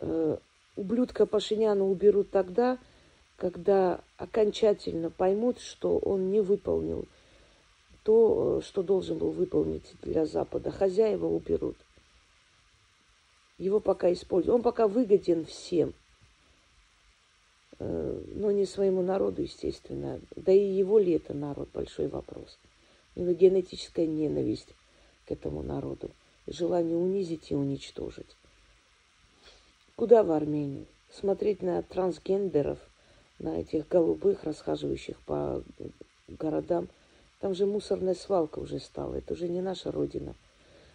Э, 0.00 0.38
ублюдка 0.76 1.26
Пашиняна 1.26 1.84
уберут 1.84 2.30
тогда, 2.30 2.78
когда 3.36 4.00
окончательно 4.16 5.10
поймут, 5.10 5.60
что 5.60 5.98
он 5.98 6.30
не 6.30 6.40
выполнил 6.40 7.06
то, 8.04 8.62
что 8.62 8.82
должен 8.82 9.18
был 9.18 9.30
выполнить 9.30 9.94
для 10.02 10.24
Запада. 10.24 10.70
Хозяева 10.70 11.26
уберут. 11.26 11.76
Его 13.58 13.80
пока 13.80 14.12
используют. 14.12 14.54
Он 14.54 14.62
пока 14.62 14.88
выгоден 14.88 15.44
всем. 15.44 15.92
Э, 17.78 18.22
но 18.34 18.50
не 18.50 18.64
своему 18.64 19.02
народу, 19.02 19.42
естественно. 19.42 20.20
Да 20.36 20.52
и 20.52 20.64
его 20.64 20.98
ли 20.98 21.12
это 21.12 21.34
народ, 21.34 21.68
большой 21.74 22.08
вопрос. 22.08 22.58
У 23.14 23.20
него 23.20 23.32
генетическая 23.32 24.06
ненависть 24.06 24.74
к 25.26 25.32
этому 25.32 25.62
народу. 25.62 26.10
Желание 26.46 26.96
унизить 26.96 27.50
и 27.50 27.54
уничтожить. 27.54 28.37
Куда 29.98 30.22
в 30.22 30.30
Армению? 30.30 30.86
Смотреть 31.10 31.60
на 31.60 31.82
трансгендеров, 31.82 32.78
на 33.40 33.60
этих 33.60 33.88
голубых, 33.88 34.44
расхаживающих 34.44 35.18
по 35.22 35.64
городам. 36.28 36.86
Там 37.40 37.52
же 37.52 37.66
мусорная 37.66 38.14
свалка 38.14 38.60
уже 38.60 38.78
стала. 38.78 39.16
Это 39.16 39.32
уже 39.32 39.48
не 39.48 39.60
наша 39.60 39.90
родина. 39.90 40.36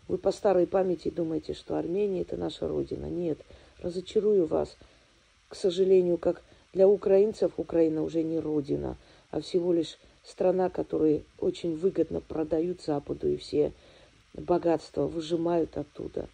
Вы 0.07 0.17
по 0.17 0.31
старой 0.31 0.67
памяти 0.67 1.09
думаете, 1.09 1.53
что 1.53 1.77
Армения 1.77 2.21
это 2.21 2.37
наша 2.37 2.65
родина. 2.65 3.07
Нет, 3.07 3.39
разочарую 3.81 4.45
вас. 4.45 4.77
К 5.49 5.55
сожалению, 5.55 6.17
как 6.17 6.41
для 6.71 6.87
украинцев 6.87 7.51
Украина 7.57 8.03
уже 8.03 8.23
не 8.23 8.39
родина, 8.39 8.95
а 9.31 9.41
всего 9.41 9.73
лишь 9.73 9.97
страна, 10.23 10.69
которую 10.69 11.25
очень 11.39 11.75
выгодно 11.75 12.21
продают 12.21 12.81
Западу, 12.81 13.27
и 13.27 13.35
все 13.35 13.73
богатства 14.33 15.07
выжимают 15.07 15.75
оттуда. 15.75 16.29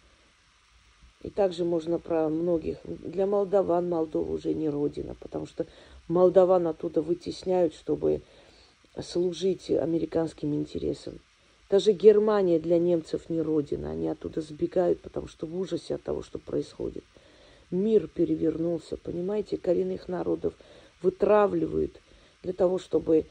И 1.22 1.30
также 1.30 1.64
можно 1.64 1.98
про 1.98 2.28
многих. 2.28 2.78
Для 2.84 3.26
молдаван 3.26 3.88
Молдова 3.88 4.32
уже 4.32 4.54
не 4.54 4.68
родина, 4.68 5.14
потому 5.20 5.46
что 5.46 5.66
молдаван 6.08 6.66
оттуда 6.66 7.02
вытесняют, 7.02 7.74
чтобы 7.74 8.22
служить 9.00 9.70
американским 9.70 10.54
интересам. 10.54 11.20
Даже 11.68 11.92
Германия 11.92 12.58
для 12.58 12.78
немцев 12.78 13.28
не 13.28 13.40
родина. 13.42 13.90
Они 13.90 14.08
оттуда 14.08 14.40
сбегают, 14.40 15.00
потому 15.00 15.28
что 15.28 15.46
в 15.46 15.58
ужасе 15.58 15.96
от 15.96 16.02
того, 16.02 16.22
что 16.22 16.38
происходит– 16.38 17.04
мир 17.70 18.08
перевернулся, 18.08 18.96
понимаете, 18.96 19.56
коренных 19.56 20.08
народов 20.08 20.54
вытравливают 21.02 22.00
для 22.42 22.52
того, 22.52 22.78
чтобы 22.78 23.26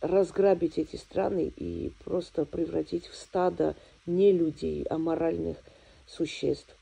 разграбить 0.00 0.78
эти 0.78 0.96
страны 0.96 1.52
и 1.56 1.92
просто 2.04 2.44
превратить 2.44 3.06
в 3.06 3.16
стадо 3.16 3.74
не 4.06 4.32
людей, 4.32 4.84
а 4.84 4.98
моральных 4.98 5.56
существ. 6.06 6.76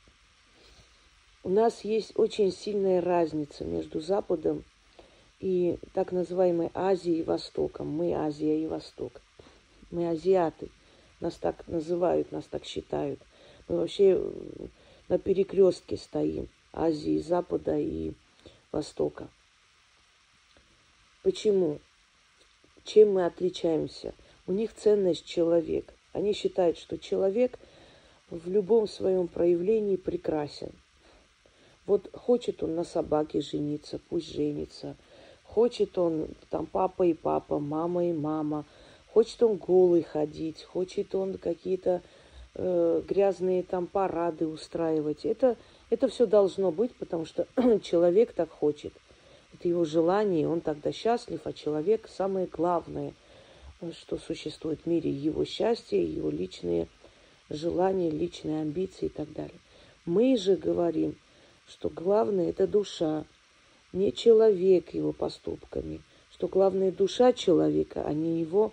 У 1.44 1.48
нас 1.48 1.82
есть 1.82 2.12
очень 2.16 2.52
сильная 2.52 3.00
разница 3.00 3.64
между 3.64 4.00
Западом 4.00 4.64
и 5.40 5.76
так 5.92 6.12
называемой 6.12 6.70
Азией 6.72 7.18
и 7.18 7.24
Востоком. 7.24 7.88
Мы 7.88 8.12
Азия 8.12 8.62
и 8.62 8.68
Восток. 8.68 9.20
Мы 9.90 10.08
азиаты. 10.08 10.70
Нас 11.18 11.34
так 11.34 11.66
называют, 11.66 12.30
нас 12.30 12.44
так 12.44 12.64
считают. 12.64 13.18
Мы 13.68 13.78
вообще 13.78 14.22
на 15.08 15.18
перекрестке 15.18 15.96
стоим. 15.96 16.48
Азии, 16.72 17.18
Запада 17.18 17.76
и 17.76 18.12
Востока. 18.70 19.28
Почему? 21.24 21.80
Чем 22.84 23.14
мы 23.14 23.26
отличаемся? 23.26 24.14
У 24.46 24.52
них 24.52 24.72
ценность 24.74 25.26
человек. 25.26 25.92
Они 26.12 26.34
считают, 26.34 26.78
что 26.78 26.98
человек 26.98 27.58
в 28.30 28.48
любом 28.48 28.86
своем 28.86 29.26
проявлении 29.26 29.96
прекрасен. 29.96 30.72
Вот 31.86 32.10
хочет 32.12 32.62
он 32.62 32.74
на 32.74 32.84
собаке 32.84 33.40
жениться, 33.40 34.00
пусть 34.08 34.32
женится. 34.32 34.96
Хочет 35.44 35.98
он 35.98 36.28
там 36.48 36.66
папа 36.66 37.02
и 37.02 37.12
папа, 37.14 37.58
мама 37.58 38.06
и 38.06 38.12
мама. 38.12 38.64
Хочет 39.12 39.42
он 39.42 39.56
голый 39.56 40.02
ходить, 40.02 40.62
хочет 40.62 41.14
он 41.14 41.36
какие-то 41.36 42.02
э, 42.54 43.02
грязные 43.06 43.62
там 43.62 43.86
парады 43.86 44.46
устраивать. 44.46 45.24
Это 45.24 45.56
это 45.92 46.08
все 46.08 46.24
должно 46.24 46.70
быть, 46.70 46.94
потому 46.94 47.26
что 47.26 47.46
человек 47.82 48.32
так 48.32 48.48
хочет. 48.48 48.94
Это 49.52 49.68
его 49.68 49.84
желание, 49.84 50.48
он 50.48 50.62
тогда 50.62 50.90
счастлив, 50.90 51.42
а 51.44 51.52
человек 51.52 52.08
самое 52.08 52.46
главное, 52.46 53.12
что 53.92 54.16
существует 54.16 54.80
в 54.80 54.86
мире, 54.86 55.10
его 55.10 55.44
счастье, 55.44 56.02
его 56.02 56.30
личные 56.30 56.88
желания, 57.50 58.08
личные 58.08 58.62
амбиции 58.62 59.04
и 59.04 59.10
так 59.10 59.30
далее. 59.34 59.60
Мы 60.06 60.38
же 60.38 60.56
говорим, 60.56 61.14
что 61.72 61.88
главное 61.88 62.50
это 62.50 62.66
душа, 62.66 63.24
не 63.94 64.12
человек 64.12 64.92
его 64.92 65.12
поступками, 65.12 66.02
что 66.30 66.46
главное 66.46 66.92
душа 66.92 67.32
человека, 67.32 68.02
а 68.04 68.12
не 68.12 68.40
его 68.40 68.72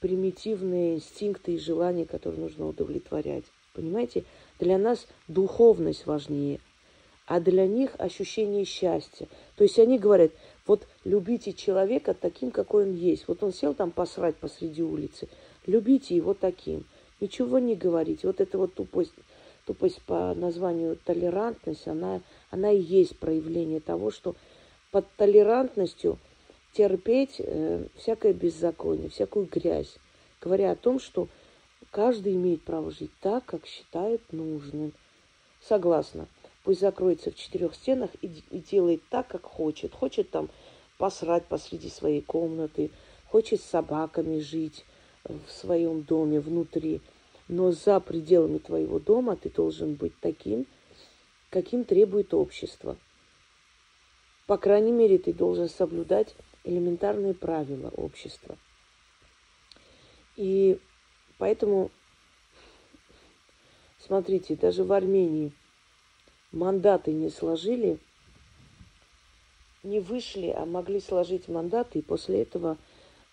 примитивные 0.00 0.96
инстинкты 0.96 1.54
и 1.54 1.58
желания, 1.58 2.06
которые 2.06 2.40
нужно 2.40 2.66
удовлетворять. 2.66 3.44
Понимаете? 3.72 4.24
Для 4.58 4.78
нас 4.78 5.06
духовность 5.28 6.06
важнее, 6.06 6.58
а 7.26 7.40
для 7.40 7.68
них 7.68 7.92
ощущение 7.98 8.64
счастья. 8.64 9.28
То 9.56 9.62
есть 9.62 9.78
они 9.78 9.98
говорят, 9.98 10.32
вот 10.66 10.88
любите 11.04 11.52
человека 11.52 12.14
таким, 12.14 12.50
какой 12.50 12.84
он 12.84 12.94
есть. 12.94 13.28
Вот 13.28 13.44
он 13.44 13.52
сел 13.52 13.74
там 13.74 13.92
посрать 13.92 14.36
посреди 14.36 14.82
улицы. 14.82 15.28
Любите 15.66 16.16
его 16.16 16.34
таким. 16.34 16.84
Ничего 17.20 17.60
не 17.60 17.76
говорите. 17.76 18.26
Вот 18.26 18.40
эта 18.40 18.58
вот 18.58 18.74
тупость, 18.74 19.12
тупость 19.66 20.02
по 20.02 20.34
названию 20.34 20.96
толерантность, 21.04 21.86
она, 21.88 22.20
она 22.50 22.70
и 22.70 22.80
есть 22.80 23.18
проявление 23.18 23.80
того, 23.80 24.10
что 24.10 24.36
под 24.90 25.06
толерантностью 25.16 26.18
терпеть 26.72 27.36
э, 27.38 27.86
всякое 27.96 28.32
беззаконие, 28.32 29.08
всякую 29.08 29.46
грязь, 29.46 29.96
говоря 30.40 30.72
о 30.72 30.76
том, 30.76 30.98
что 30.98 31.28
Каждый 31.94 32.34
имеет 32.34 32.64
право 32.64 32.90
жить 32.90 33.12
так, 33.20 33.44
как 33.44 33.66
считает 33.66 34.20
нужным. 34.32 34.92
Согласна. 35.60 36.26
Пусть 36.64 36.80
закроется 36.80 37.30
в 37.30 37.36
четырех 37.36 37.76
стенах 37.76 38.10
и, 38.20 38.42
и 38.50 38.58
делает 38.58 39.00
так, 39.10 39.28
как 39.28 39.44
хочет. 39.44 39.94
Хочет 39.94 40.28
там 40.30 40.50
посрать 40.98 41.46
посреди 41.46 41.88
своей 41.88 42.20
комнаты, 42.20 42.90
хочет 43.28 43.60
с 43.60 43.66
собаками 43.66 44.40
жить 44.40 44.84
в 45.22 45.48
своем 45.48 46.02
доме 46.02 46.40
внутри. 46.40 47.00
Но 47.48 47.72
за 47.72 48.00
пределами 48.00 48.58
твоего 48.58 48.98
дома 48.98 49.36
ты 49.36 49.50
должен 49.50 49.94
быть 49.94 50.18
таким, 50.20 50.66
каким 51.50 51.84
требует 51.84 52.32
общество. 52.34 52.96
По 54.46 54.56
крайней 54.58 54.92
мере, 54.92 55.18
ты 55.18 55.32
должен 55.32 55.68
соблюдать 55.68 56.34
элементарные 56.64 57.34
правила 57.34 57.90
общества. 57.90 58.56
И 60.36 60.78
Поэтому, 61.38 61.90
смотрите, 63.98 64.56
даже 64.56 64.84
в 64.84 64.92
Армении 64.92 65.52
мандаты 66.52 67.12
не 67.12 67.28
сложили, 67.28 67.98
не 69.82 70.00
вышли, 70.00 70.48
а 70.48 70.64
могли 70.64 71.00
сложить 71.00 71.48
мандаты, 71.48 71.98
и 71.98 72.02
после 72.02 72.42
этого 72.42 72.78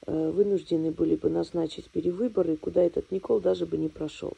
вынуждены 0.07 0.91
были 0.91 1.15
бы 1.15 1.29
назначить 1.29 1.89
перевыборы, 1.89 2.57
куда 2.57 2.81
этот 2.81 3.11
Никол 3.11 3.39
даже 3.39 3.65
бы 3.65 3.77
не 3.77 3.87
прошел. 3.87 4.33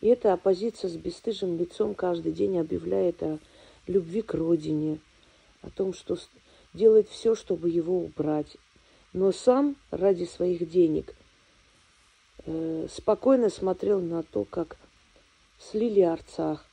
И 0.00 0.06
эта 0.06 0.32
оппозиция 0.32 0.88
с 0.88 0.96
бесстыжим 0.96 1.58
лицом 1.58 1.94
каждый 1.94 2.32
день 2.32 2.58
объявляет 2.58 3.22
о 3.22 3.38
любви 3.86 4.22
к 4.22 4.34
родине, 4.34 4.98
о 5.62 5.70
том, 5.70 5.92
что 5.92 6.16
делает 6.72 7.08
все, 7.08 7.34
чтобы 7.34 7.68
его 7.68 7.98
убрать. 7.98 8.56
Но 9.12 9.32
сам 9.32 9.76
ради 9.90 10.24
своих 10.24 10.70
денег 10.70 11.14
э, 12.46 12.86
спокойно 12.90 13.50
смотрел 13.50 14.00
на 14.00 14.22
то, 14.22 14.44
как 14.44 14.76
слили 15.58 16.00
Арцах, 16.00 16.64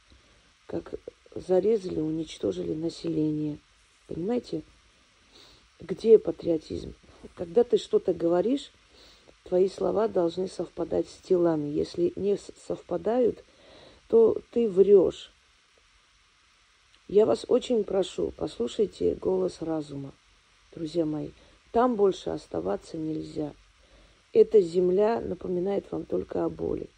как 0.67 0.93
зарезали, 1.36 2.00
уничтожили 2.00 2.73
население. 2.73 3.58
Понимаете? 4.08 4.62
Где 5.80 6.17
патриотизм? 6.17 6.93
Когда 7.36 7.63
ты 7.63 7.77
что-то 7.77 8.13
говоришь, 8.13 8.71
твои 9.43 9.69
слова 9.69 10.08
должны 10.08 10.47
совпадать 10.47 11.08
с 11.08 11.21
делами. 11.27 11.67
Если 11.67 12.13
не 12.15 12.38
совпадают, 12.67 13.43
то 14.08 14.38
ты 14.51 14.69
врешь. 14.69 15.32
Я 17.08 17.25
вас 17.25 17.45
очень 17.47 17.84
прошу, 17.84 18.34
послушайте 18.36 19.15
голос 19.15 19.62
разума, 19.62 20.12
друзья 20.73 21.06
мои. 21.06 21.30
Там 21.71 21.95
больше 21.95 22.32
оставаться 22.32 22.97
нельзя. 22.97 23.53
Эта 24.34 24.62
земля 24.62 25.21
напоминает 25.21 25.89
вам 25.91 26.06
только 26.06 26.43
о 26.43 26.49
боли. 26.49 26.89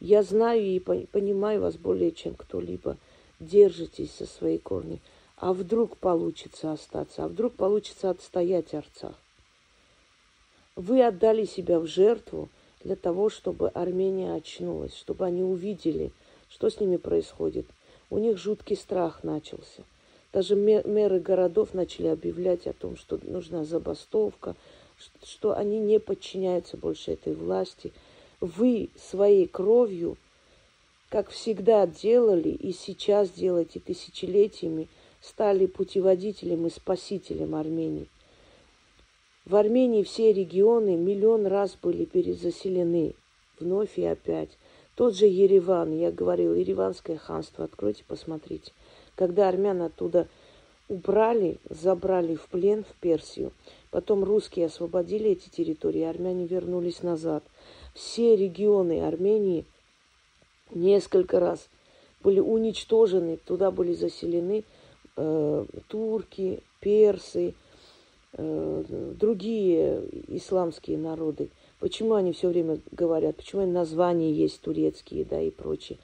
Я 0.00 0.22
знаю 0.22 0.62
и 0.62 0.78
понимаю 0.78 1.60
вас 1.60 1.76
более, 1.76 2.12
чем 2.12 2.34
кто-либо. 2.34 2.96
Держитесь 3.38 4.18
за 4.18 4.26
свои 4.26 4.58
корни. 4.58 5.00
А 5.36 5.52
вдруг 5.52 5.98
получится 5.98 6.72
остаться, 6.72 7.24
а 7.24 7.28
вдруг 7.28 7.54
получится 7.54 8.10
отстоять 8.10 8.72
Арцах. 8.72 9.14
Вы 10.76 11.04
отдали 11.04 11.44
себя 11.44 11.78
в 11.78 11.86
жертву 11.86 12.48
для 12.82 12.96
того, 12.96 13.30
чтобы 13.30 13.68
Армения 13.68 14.34
очнулась, 14.34 14.96
чтобы 14.96 15.24
они 15.24 15.42
увидели, 15.44 16.10
что 16.48 16.68
с 16.68 16.80
ними 16.80 16.96
происходит. 16.96 17.66
У 18.10 18.18
них 18.18 18.38
жуткий 18.38 18.76
страх 18.76 19.22
начался. 19.22 19.84
Даже 20.32 20.56
мэры 20.56 21.20
городов 21.20 21.74
начали 21.74 22.08
объявлять 22.08 22.66
о 22.66 22.72
том, 22.72 22.96
что 22.96 23.20
нужна 23.22 23.64
забастовка, 23.64 24.56
что 25.22 25.56
они 25.56 25.78
не 25.78 26.00
подчиняются 26.00 26.76
больше 26.76 27.12
этой 27.12 27.34
власти. 27.34 27.92
Вы 28.40 28.90
своей 28.96 29.46
кровью, 29.46 30.16
как 31.08 31.30
всегда 31.30 31.86
делали 31.86 32.48
и 32.48 32.72
сейчас 32.72 33.30
делаете 33.30 33.78
тысячелетиями, 33.78 34.88
стали 35.20 35.66
путеводителем 35.66 36.66
и 36.66 36.70
спасителем 36.70 37.54
Армении. 37.54 38.08
В 39.46 39.56
Армении 39.56 40.02
все 40.02 40.32
регионы 40.32 40.96
миллион 40.96 41.46
раз 41.46 41.76
были 41.80 42.06
перезаселены. 42.06 43.14
Вновь 43.60 43.98
и 43.98 44.04
опять. 44.04 44.50
Тот 44.94 45.14
же 45.14 45.26
Ереван, 45.26 45.92
я 45.92 46.10
говорил, 46.10 46.54
Ереванское 46.54 47.18
ханство, 47.18 47.64
откройте, 47.64 48.04
посмотрите. 48.06 48.72
Когда 49.16 49.48
армян 49.48 49.82
оттуда 49.82 50.28
убрали, 50.88 51.58
забрали 51.68 52.36
в 52.36 52.48
плен 52.48 52.84
в 52.84 52.94
Персию, 53.00 53.52
потом 53.90 54.24
русские 54.24 54.66
освободили 54.66 55.30
эти 55.30 55.48
территории, 55.48 56.02
армяне 56.02 56.46
вернулись 56.46 57.02
назад. 57.02 57.44
Все 57.94 58.36
регионы 58.36 59.04
Армении 59.04 59.64
несколько 60.70 61.38
раз 61.38 61.68
были 62.22 62.40
уничтожены, 62.40 63.36
туда 63.36 63.70
были 63.70 63.94
заселены 63.94 64.64
э, 65.16 65.64
турки, 65.88 66.60
персы, 66.80 67.54
другие 68.36 70.02
исламские 70.28 70.98
народы. 70.98 71.50
Почему 71.80 72.14
они 72.14 72.32
все 72.32 72.48
время 72.48 72.78
говорят, 72.92 73.36
почему 73.36 73.66
названия 73.66 74.32
есть 74.32 74.60
турецкие, 74.60 75.24
да, 75.24 75.40
и 75.40 75.50
прочее. 75.50 75.98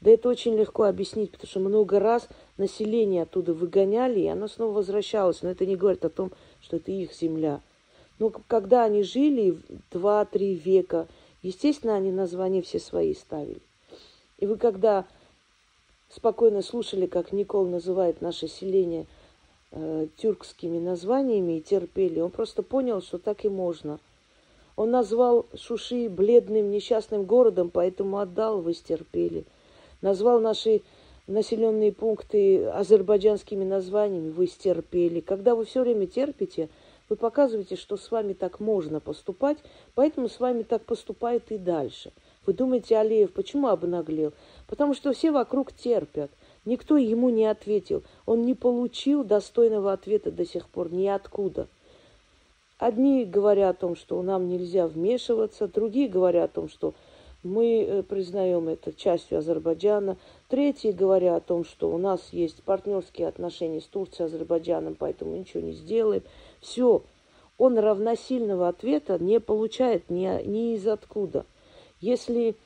Да 0.00 0.10
это 0.10 0.28
очень 0.28 0.54
легко 0.54 0.84
объяснить, 0.84 1.30
потому 1.30 1.48
что 1.48 1.60
много 1.60 1.98
раз 1.98 2.28
население 2.58 3.22
оттуда 3.22 3.54
выгоняли, 3.54 4.20
и 4.20 4.26
оно 4.26 4.48
снова 4.48 4.72
возвращалось. 4.72 5.42
Но 5.42 5.50
это 5.50 5.64
не 5.64 5.76
говорит 5.76 6.04
о 6.04 6.10
том, 6.10 6.30
что 6.60 6.76
это 6.76 6.92
их 6.92 7.14
земля. 7.14 7.62
Но 8.18 8.30
когда 8.30 8.84
они 8.84 9.02
жили 9.02 9.58
два-три 9.90 10.54
века, 10.54 11.08
естественно, 11.42 11.96
они 11.96 12.12
названия 12.12 12.62
все 12.62 12.78
свои 12.78 13.14
ставили. 13.14 13.60
И 14.38 14.46
вы 14.46 14.56
когда 14.56 15.06
спокойно 16.10 16.62
слушали, 16.62 17.06
как 17.06 17.32
Никол 17.32 17.66
называет 17.66 18.20
наше 18.20 18.46
селение 18.46 19.06
э, 19.74 20.06
тюркскими 20.16 20.78
названиями 20.78 21.58
и 21.58 21.60
терпели. 21.60 22.20
Он 22.20 22.30
просто 22.30 22.62
понял, 22.62 23.02
что 23.02 23.18
так 23.18 23.44
и 23.44 23.48
можно. 23.48 23.98
Он 24.76 24.90
назвал 24.90 25.46
Шуши 25.54 26.08
бледным 26.08 26.70
несчастным 26.70 27.24
городом, 27.24 27.70
поэтому 27.72 28.18
отдал, 28.18 28.60
вы 28.60 28.74
стерпели. 28.74 29.44
Назвал 30.00 30.40
наши 30.40 30.82
населенные 31.26 31.92
пункты 31.92 32.64
азербайджанскими 32.66 33.64
названиями, 33.64 34.30
вы 34.30 34.46
стерпели. 34.46 35.20
Когда 35.20 35.54
вы 35.54 35.64
все 35.64 35.82
время 35.82 36.06
терпите, 36.06 36.68
вы 37.08 37.16
показываете, 37.16 37.76
что 37.76 37.96
с 37.96 38.10
вами 38.10 38.32
так 38.32 38.60
можно 38.60 39.00
поступать, 39.00 39.58
поэтому 39.94 40.28
с 40.28 40.40
вами 40.40 40.62
так 40.62 40.82
поступает 40.84 41.52
и 41.52 41.58
дальше– 41.58 42.12
вы 42.46 42.52
думаете, 42.52 42.98
Алиев 42.98 43.32
почему 43.32 43.68
обнаглел? 43.68 44.32
Потому 44.66 44.94
что 44.94 45.12
все 45.12 45.30
вокруг 45.30 45.72
терпят. 45.72 46.30
Никто 46.64 46.96
ему 46.96 47.28
не 47.28 47.46
ответил. 47.46 48.02
Он 48.26 48.42
не 48.42 48.54
получил 48.54 49.24
достойного 49.24 49.92
ответа 49.92 50.30
до 50.30 50.46
сих 50.46 50.68
пор 50.68 50.92
ниоткуда. 50.92 51.68
Одни 52.78 53.24
говорят 53.24 53.76
о 53.76 53.80
том, 53.80 53.96
что 53.96 54.20
нам 54.22 54.48
нельзя 54.48 54.86
вмешиваться, 54.86 55.68
другие 55.68 56.08
говорят 56.08 56.50
о 56.50 56.54
том, 56.54 56.68
что 56.68 56.94
мы 57.44 57.82
э, 57.82 58.02
признаем 58.02 58.68
это 58.68 58.92
частью 58.92 59.38
Азербайджана. 59.38 60.16
Третьи 60.48 60.90
говорят 60.90 61.36
о 61.36 61.46
том, 61.46 61.64
что 61.64 61.92
у 61.92 61.98
нас 61.98 62.20
есть 62.32 62.62
партнерские 62.62 63.28
отношения 63.28 63.80
с 63.80 63.84
Турцией, 63.84 64.26
Азербайджаном, 64.26 64.96
поэтому 64.98 65.36
ничего 65.36 65.62
не 65.62 65.72
сделаем. 65.72 66.22
Все. 66.60 67.02
Он 67.58 67.78
равносильного 67.78 68.68
ответа 68.68 69.18
не 69.22 69.38
получает 69.38 70.10
ни, 70.10 70.26
ни 70.44 70.74
из 70.74 70.88
откуда. 70.88 71.46
Если 72.00 72.56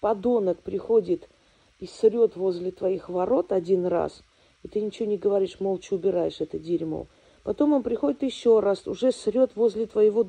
подонок 0.00 0.58
приходит 0.58 1.28
и 1.78 1.86
срет 1.86 2.36
возле 2.36 2.70
твоих 2.70 3.08
ворот 3.08 3.52
один 3.52 3.86
раз, 3.86 4.22
и 4.62 4.68
ты 4.68 4.80
ничего 4.80 5.08
не 5.08 5.16
говоришь, 5.16 5.60
молча 5.60 5.94
убираешь 5.94 6.40
это 6.40 6.58
дерьмо, 6.58 7.06
потом 7.44 7.72
он 7.72 7.82
приходит 7.82 8.22
еще 8.22 8.60
раз, 8.60 8.86
уже 8.86 9.12
срет 9.12 9.52
возле 9.54 9.86
твоего, 9.86 10.28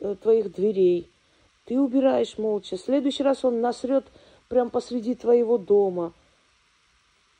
э, 0.00 0.14
твоих 0.22 0.54
дверей, 0.54 1.10
ты 1.68 1.78
убираешь 1.78 2.38
молча. 2.38 2.78
В 2.78 2.80
следующий 2.80 3.22
раз 3.22 3.44
он 3.44 3.60
насрет 3.60 4.06
прямо 4.48 4.70
посреди 4.70 5.14
твоего 5.14 5.58
дома. 5.58 6.14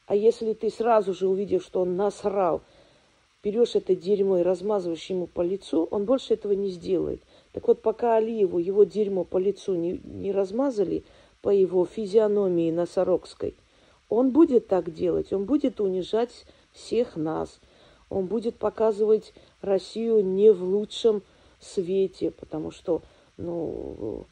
А 0.07 0.14
если 0.14 0.53
ты 0.53 0.68
сразу 0.68 1.14
же 1.14 1.29
увидишь, 1.29 1.64
что 1.64 1.81
он 1.81 1.96
насрал, 1.96 2.61
берешь 3.42 3.74
это 3.74 3.96
дерьмо 3.96 4.40
и 4.40 4.42
размазываешь 4.42 5.07
ему 5.07 5.29
по 5.29 5.40
лицу, 5.40 5.88
он 5.90 6.05
больше 6.05 6.35
этого 6.35 6.53
не 6.53 6.68
сделает. 6.68 7.22
Так 7.53 7.68
вот, 7.68 7.81
пока 7.81 8.16
Алиеву 8.16 8.59
его 8.59 8.85
дерьмо 8.85 9.24
по 9.24 9.38
лицу 9.38 9.74
не, 9.77 9.98
не 10.05 10.31
размазали, 10.31 11.05
по 11.42 11.51
его 11.51 11.85
физиономии 11.85 12.70
носорогской, 12.70 13.55
он 14.09 14.31
будет 14.31 14.68
так 14.68 14.92
делать, 14.92 15.33
он 15.33 15.44
будет 15.44 15.81
унижать 15.81 16.46
всех 16.72 17.16
нас, 17.16 17.61
он 18.09 18.27
будет 18.27 18.57
показывать 18.57 19.35
Россию 19.61 20.24
не 20.24 20.51
в 20.53 20.62
лучшем 20.62 21.22
свете, 21.61 22.31
потому 22.31 22.70
что, 22.70 23.03
ну, 23.37 24.27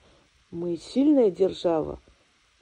мы 0.51 0.77
сильная 0.77 1.31
держава, 1.31 2.01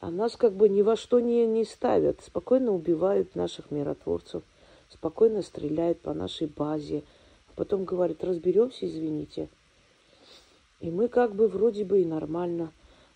а 0.01 0.11
нас 0.11 0.37
как 0.37 0.55
бы 0.55 0.69
ни 0.69 0.83
во 0.83 0.97
что 0.97 1.21
не, 1.21 1.47
не 1.47 1.65
ставят, 1.65 2.21
спокойно 2.23 2.73
убивают 2.73 3.35
наших 3.35 3.71
миротворцев, 3.71 4.43
спокойно 4.91 5.43
стреляют 5.43 6.01
по 6.01 6.13
нашей 6.13 6.47
базе, 6.47 7.03
потом 7.57 7.85
говорят, 7.85 8.25
разберемся, 8.25 8.87
извините. 8.87 9.49
И 10.81 10.91
мы 10.91 11.09
как 11.09 11.35
бы 11.35 11.49
вроде 11.49 11.85
бы 11.85 12.03
и 12.03 12.05
нормально. 12.05 12.73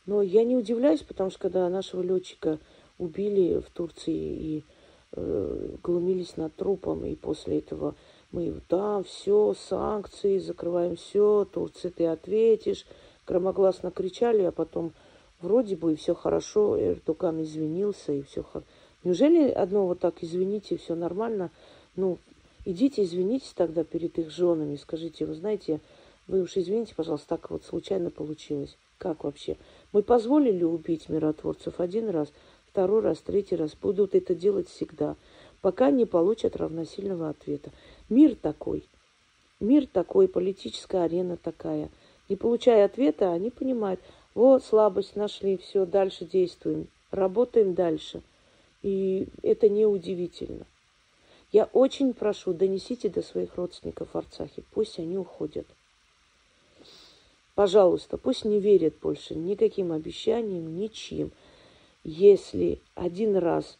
Но 0.08 0.22
я 0.22 0.42
не 0.42 0.56
удивляюсь, 0.56 1.02
потому 1.02 1.28
что 1.28 1.38
когда 1.38 1.68
нашего 1.68 2.00
летчика 2.00 2.58
убили 2.96 3.60
в 3.60 3.68
Турции 3.68 4.14
и 4.14 4.64
э, 5.12 5.76
глумились 5.82 6.38
над 6.38 6.56
трупом, 6.56 7.04
и 7.04 7.14
после 7.14 7.58
этого 7.58 7.94
мы, 8.32 8.54
да, 8.70 9.02
все, 9.02 9.52
санкции, 9.52 10.38
закрываем 10.38 10.96
все, 10.96 11.46
Турции 11.52 11.90
ты 11.90 12.06
ответишь, 12.06 12.86
громогласно 13.26 13.90
кричали, 13.90 14.44
а 14.44 14.50
потом 14.50 14.92
вроде 15.42 15.76
бы 15.76 15.92
и 15.92 15.96
все 15.96 16.14
хорошо, 16.14 16.80
Эрдоган 16.80 17.42
извинился, 17.42 18.14
и 18.14 18.22
все 18.22 18.42
хорошо. 18.42 18.66
Неужели 19.04 19.50
одно 19.50 19.86
вот 19.86 19.98
так 19.98 20.22
извините, 20.22 20.78
все 20.78 20.94
нормально? 20.94 21.50
Ну, 21.96 22.16
идите 22.64 23.02
извинитесь 23.04 23.52
тогда 23.54 23.84
перед 23.84 24.18
их 24.18 24.30
женами, 24.30 24.76
скажите, 24.76 25.26
вы 25.26 25.34
знаете, 25.34 25.80
вы 26.28 26.40
уж 26.40 26.56
извините, 26.56 26.94
пожалуйста, 26.94 27.28
так 27.28 27.50
вот 27.50 27.62
случайно 27.64 28.08
получилось. 28.08 28.78
Как 28.98 29.22
вообще? 29.22 29.56
Мы 29.92 30.02
позволили 30.02 30.64
убить 30.64 31.08
миротворцев 31.08 31.80
один 31.80 32.10
раз, 32.10 32.32
второй 32.70 33.00
раз, 33.00 33.18
третий 33.18 33.56
раз. 33.56 33.74
Будут 33.74 34.14
это 34.14 34.34
делать 34.34 34.68
всегда, 34.68 35.16
пока 35.62 35.90
не 35.90 36.04
получат 36.04 36.56
равносильного 36.56 37.30
ответа. 37.30 37.70
Мир 38.08 38.34
такой. 38.34 38.84
Мир 39.60 39.86
такой, 39.86 40.28
политическая 40.28 41.04
арена 41.04 41.36
такая. 41.36 41.90
Не 42.28 42.36
получая 42.36 42.84
ответа, 42.84 43.32
они 43.32 43.50
понимают, 43.50 44.00
вот 44.34 44.62
слабость 44.62 45.16
нашли, 45.16 45.56
все, 45.56 45.86
дальше 45.86 46.26
действуем, 46.26 46.88
работаем 47.10 47.74
дальше. 47.74 48.22
И 48.82 49.26
это 49.42 49.68
неудивительно. 49.68 50.66
Я 51.50 51.64
очень 51.72 52.12
прошу, 52.12 52.52
донесите 52.52 53.08
до 53.08 53.22
своих 53.22 53.56
родственников 53.56 54.10
в 54.12 54.18
Арцахе, 54.18 54.62
пусть 54.72 54.98
они 54.98 55.16
уходят. 55.16 55.66
Пожалуйста, 57.58 58.18
пусть 58.18 58.44
не 58.44 58.60
верят 58.60 58.94
больше 59.02 59.34
никаким 59.34 59.90
обещаниям, 59.90 60.78
ничем. 60.78 61.32
Если 62.04 62.78
один 62.94 63.36
раз, 63.36 63.78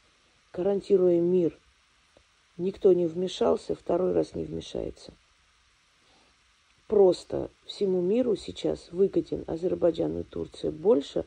гарантируя 0.53 1.21
мир, 1.21 1.57
никто 2.57 2.93
не 2.93 3.07
вмешался, 3.07 3.77
второй 3.77 4.15
раз 4.15 4.35
не 4.35 4.43
вмешается. 4.43 5.13
Просто 6.89 7.51
всему 7.67 8.01
миру 8.01 8.35
сейчас 8.35 8.89
выгоден 8.91 9.45
Азербайджан 9.47 10.19
и 10.19 10.23
Турция 10.25 10.73
больше, 10.73 11.25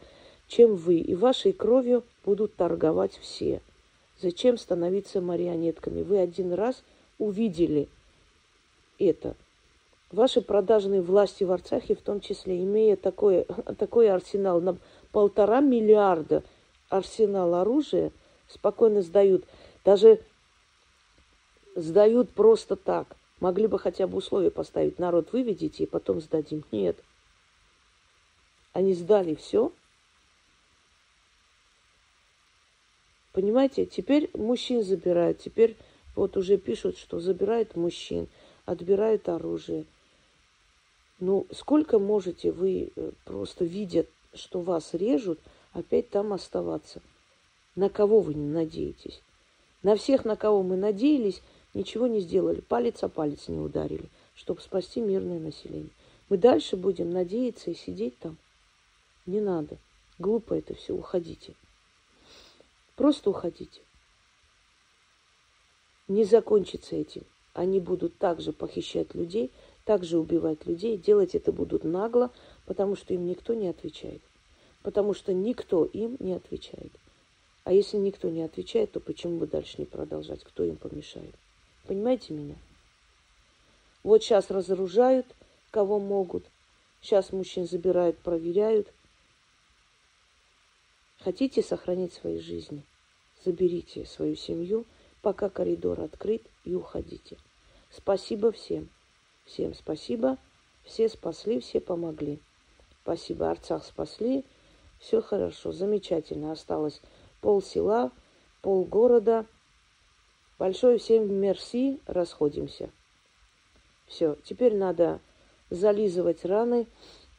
чем 0.47 0.75
вы. 0.75 0.97
И 0.97 1.15
вашей 1.15 1.53
кровью 1.53 2.03
будут 2.25 2.53
торговать 2.55 3.17
все. 3.17 3.61
Зачем 4.19 4.57
становиться 4.57 5.21
марионетками? 5.21 6.01
Вы 6.01 6.17
один 6.17 6.51
раз 6.51 6.83
увидели 7.17 7.87
это– 8.99 9.37
ваши 10.13 10.41
продажные 10.41 11.01
власти 11.01 11.43
в 11.43 11.51
Арцахе, 11.51 11.95
в 11.95 12.01
том 12.01 12.19
числе, 12.19 12.63
имея 12.63 12.95
такой, 12.95 13.43
такой 13.77 14.09
арсенал 14.09 14.61
на 14.61 14.77
полтора 15.11 15.61
миллиарда 15.61 16.43
арсенал 16.89 17.55
оружия, 17.55 18.11
спокойно 18.47 19.01
сдают. 19.01 19.45
Даже 19.83 20.21
сдают 21.75 22.31
просто 22.31 22.75
так. 22.75 23.15
Могли 23.39 23.67
бы 23.67 23.79
хотя 23.79 24.05
бы 24.07 24.17
условия 24.17 24.51
поставить. 24.51 24.99
Народ 24.99 25.31
выведите 25.33 25.83
и 25.83 25.87
потом 25.87 26.21
сдадим. 26.21 26.63
Нет. 26.71 26.97
Они 28.73 28.93
сдали 28.93 29.35
все. 29.35 29.71
Понимаете, 33.33 33.85
теперь 33.85 34.29
мужчин 34.33 34.83
забирают. 34.83 35.39
Теперь 35.39 35.77
вот 36.15 36.37
уже 36.37 36.57
пишут, 36.57 36.97
что 36.97 37.19
забирают 37.19 37.75
мужчин, 37.75 38.27
отбирают 38.65 39.29
оружие. 39.29 39.85
Ну, 41.21 41.45
сколько 41.51 41.99
можете 41.99 42.51
вы, 42.51 42.91
э, 42.95 43.11
просто 43.25 43.63
видя, 43.63 44.07
что 44.33 44.59
вас 44.59 44.95
режут, 44.95 45.39
опять 45.71 46.09
там 46.09 46.33
оставаться? 46.33 46.99
На 47.75 47.89
кого 47.89 48.21
вы 48.21 48.33
не 48.33 48.47
надеетесь? 48.47 49.21
На 49.83 49.95
всех, 49.95 50.25
на 50.25 50.35
кого 50.35 50.63
мы 50.63 50.77
надеялись, 50.77 51.43
ничего 51.75 52.07
не 52.07 52.21
сделали. 52.21 52.61
Палец 52.61 53.03
о 53.03 53.07
палец 53.07 53.49
не 53.49 53.59
ударили, 53.59 54.09
чтобы 54.33 54.61
спасти 54.61 54.99
мирное 54.99 55.39
население. 55.39 55.91
Мы 56.27 56.39
дальше 56.39 56.75
будем 56.75 57.11
надеяться 57.11 57.69
и 57.69 57.75
сидеть 57.75 58.17
там. 58.17 58.37
Не 59.27 59.41
надо. 59.41 59.77
Глупо 60.17 60.55
это 60.55 60.73
все. 60.73 60.95
Уходите. 60.95 61.53
Просто 62.95 63.29
уходите. 63.29 63.81
Не 66.07 66.23
закончится 66.23 66.95
этим. 66.95 67.25
Они 67.53 67.79
будут 67.79 68.17
также 68.17 68.53
похищать 68.53 69.13
людей, 69.13 69.51
также 69.85 70.17
убивать 70.17 70.65
людей. 70.65 70.97
Делать 70.97 71.35
это 71.35 71.51
будут 71.51 71.83
нагло, 71.83 72.31
потому 72.65 72.95
что 72.95 73.13
им 73.13 73.25
никто 73.25 73.53
не 73.53 73.67
отвечает. 73.67 74.21
Потому 74.83 75.13
что 75.13 75.33
никто 75.33 75.85
им 75.85 76.17
не 76.19 76.33
отвечает. 76.33 76.91
А 77.63 77.73
если 77.73 77.97
никто 77.97 78.29
не 78.29 78.41
отвечает, 78.41 78.91
то 78.91 78.99
почему 78.99 79.37
бы 79.37 79.47
дальше 79.47 79.75
не 79.77 79.85
продолжать? 79.85 80.43
Кто 80.43 80.63
им 80.63 80.77
помешает? 80.77 81.35
Понимаете 81.85 82.33
меня? 82.33 82.55
Вот 84.03 84.23
сейчас 84.23 84.49
разоружают, 84.49 85.27
кого 85.69 85.99
могут. 85.99 86.43
Сейчас 87.01 87.31
мужчин 87.31 87.67
забирают, 87.67 88.17
проверяют. 88.17 88.91
Хотите 91.19 91.61
сохранить 91.61 92.13
свои 92.13 92.39
жизни? 92.39 92.83
Заберите 93.43 94.05
свою 94.05 94.35
семью, 94.35 94.85
пока 95.21 95.49
коридор 95.49 96.01
открыт, 96.01 96.43
и 96.63 96.73
уходите. 96.75 97.37
Спасибо 97.91 98.51
всем. 98.51 98.89
Всем 99.45 99.73
спасибо. 99.73 100.37
Все 100.83 101.09
спасли, 101.09 101.59
все 101.59 101.79
помогли. 101.79 102.39
Спасибо. 103.03 103.49
Арцах 103.49 103.83
спасли. 103.85 104.45
Все 104.99 105.21
хорошо, 105.21 105.71
замечательно. 105.71 106.51
Осталось 106.51 107.01
пол 107.41 107.61
села, 107.61 108.11
пол 108.61 108.85
города. 108.85 109.45
Большое 110.59 110.97
всем 110.97 111.33
мерси. 111.33 111.99
Расходимся. 112.05 112.89
Все. 114.05 114.35
Теперь 114.43 114.75
надо 114.75 115.19
зализывать 115.69 116.45
раны. 116.45 116.87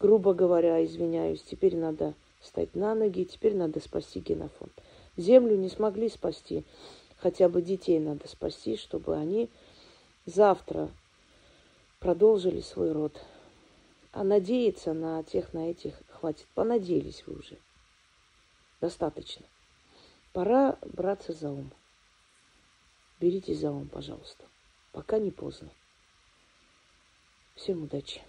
Грубо 0.00 0.34
говоря, 0.34 0.84
извиняюсь. 0.84 1.42
Теперь 1.42 1.76
надо 1.76 2.14
встать 2.40 2.74
на 2.74 2.94
ноги. 2.94 3.24
Теперь 3.24 3.54
надо 3.54 3.80
спасти 3.80 4.20
генофонд. 4.20 4.72
Землю 5.16 5.56
не 5.56 5.68
смогли 5.68 6.08
спасти. 6.08 6.64
Хотя 7.16 7.48
бы 7.48 7.62
детей 7.62 8.00
надо 8.00 8.26
спасти, 8.26 8.76
чтобы 8.76 9.16
они 9.16 9.48
завтра 10.26 10.90
продолжили 12.02 12.60
свой 12.60 12.92
род. 12.92 13.24
А 14.10 14.24
надеяться 14.24 14.92
на 14.92 15.22
тех, 15.22 15.54
на 15.54 15.70
этих 15.70 15.94
хватит. 16.08 16.46
Понадеялись 16.54 17.24
вы 17.26 17.38
уже. 17.38 17.58
Достаточно. 18.80 19.46
Пора 20.32 20.78
браться 20.82 21.32
за 21.32 21.50
ум. 21.50 21.70
Берите 23.20 23.54
за 23.54 23.70
ум, 23.70 23.88
пожалуйста. 23.88 24.44
Пока 24.90 25.18
не 25.18 25.30
поздно. 25.30 25.70
Всем 27.54 27.84
удачи. 27.84 28.20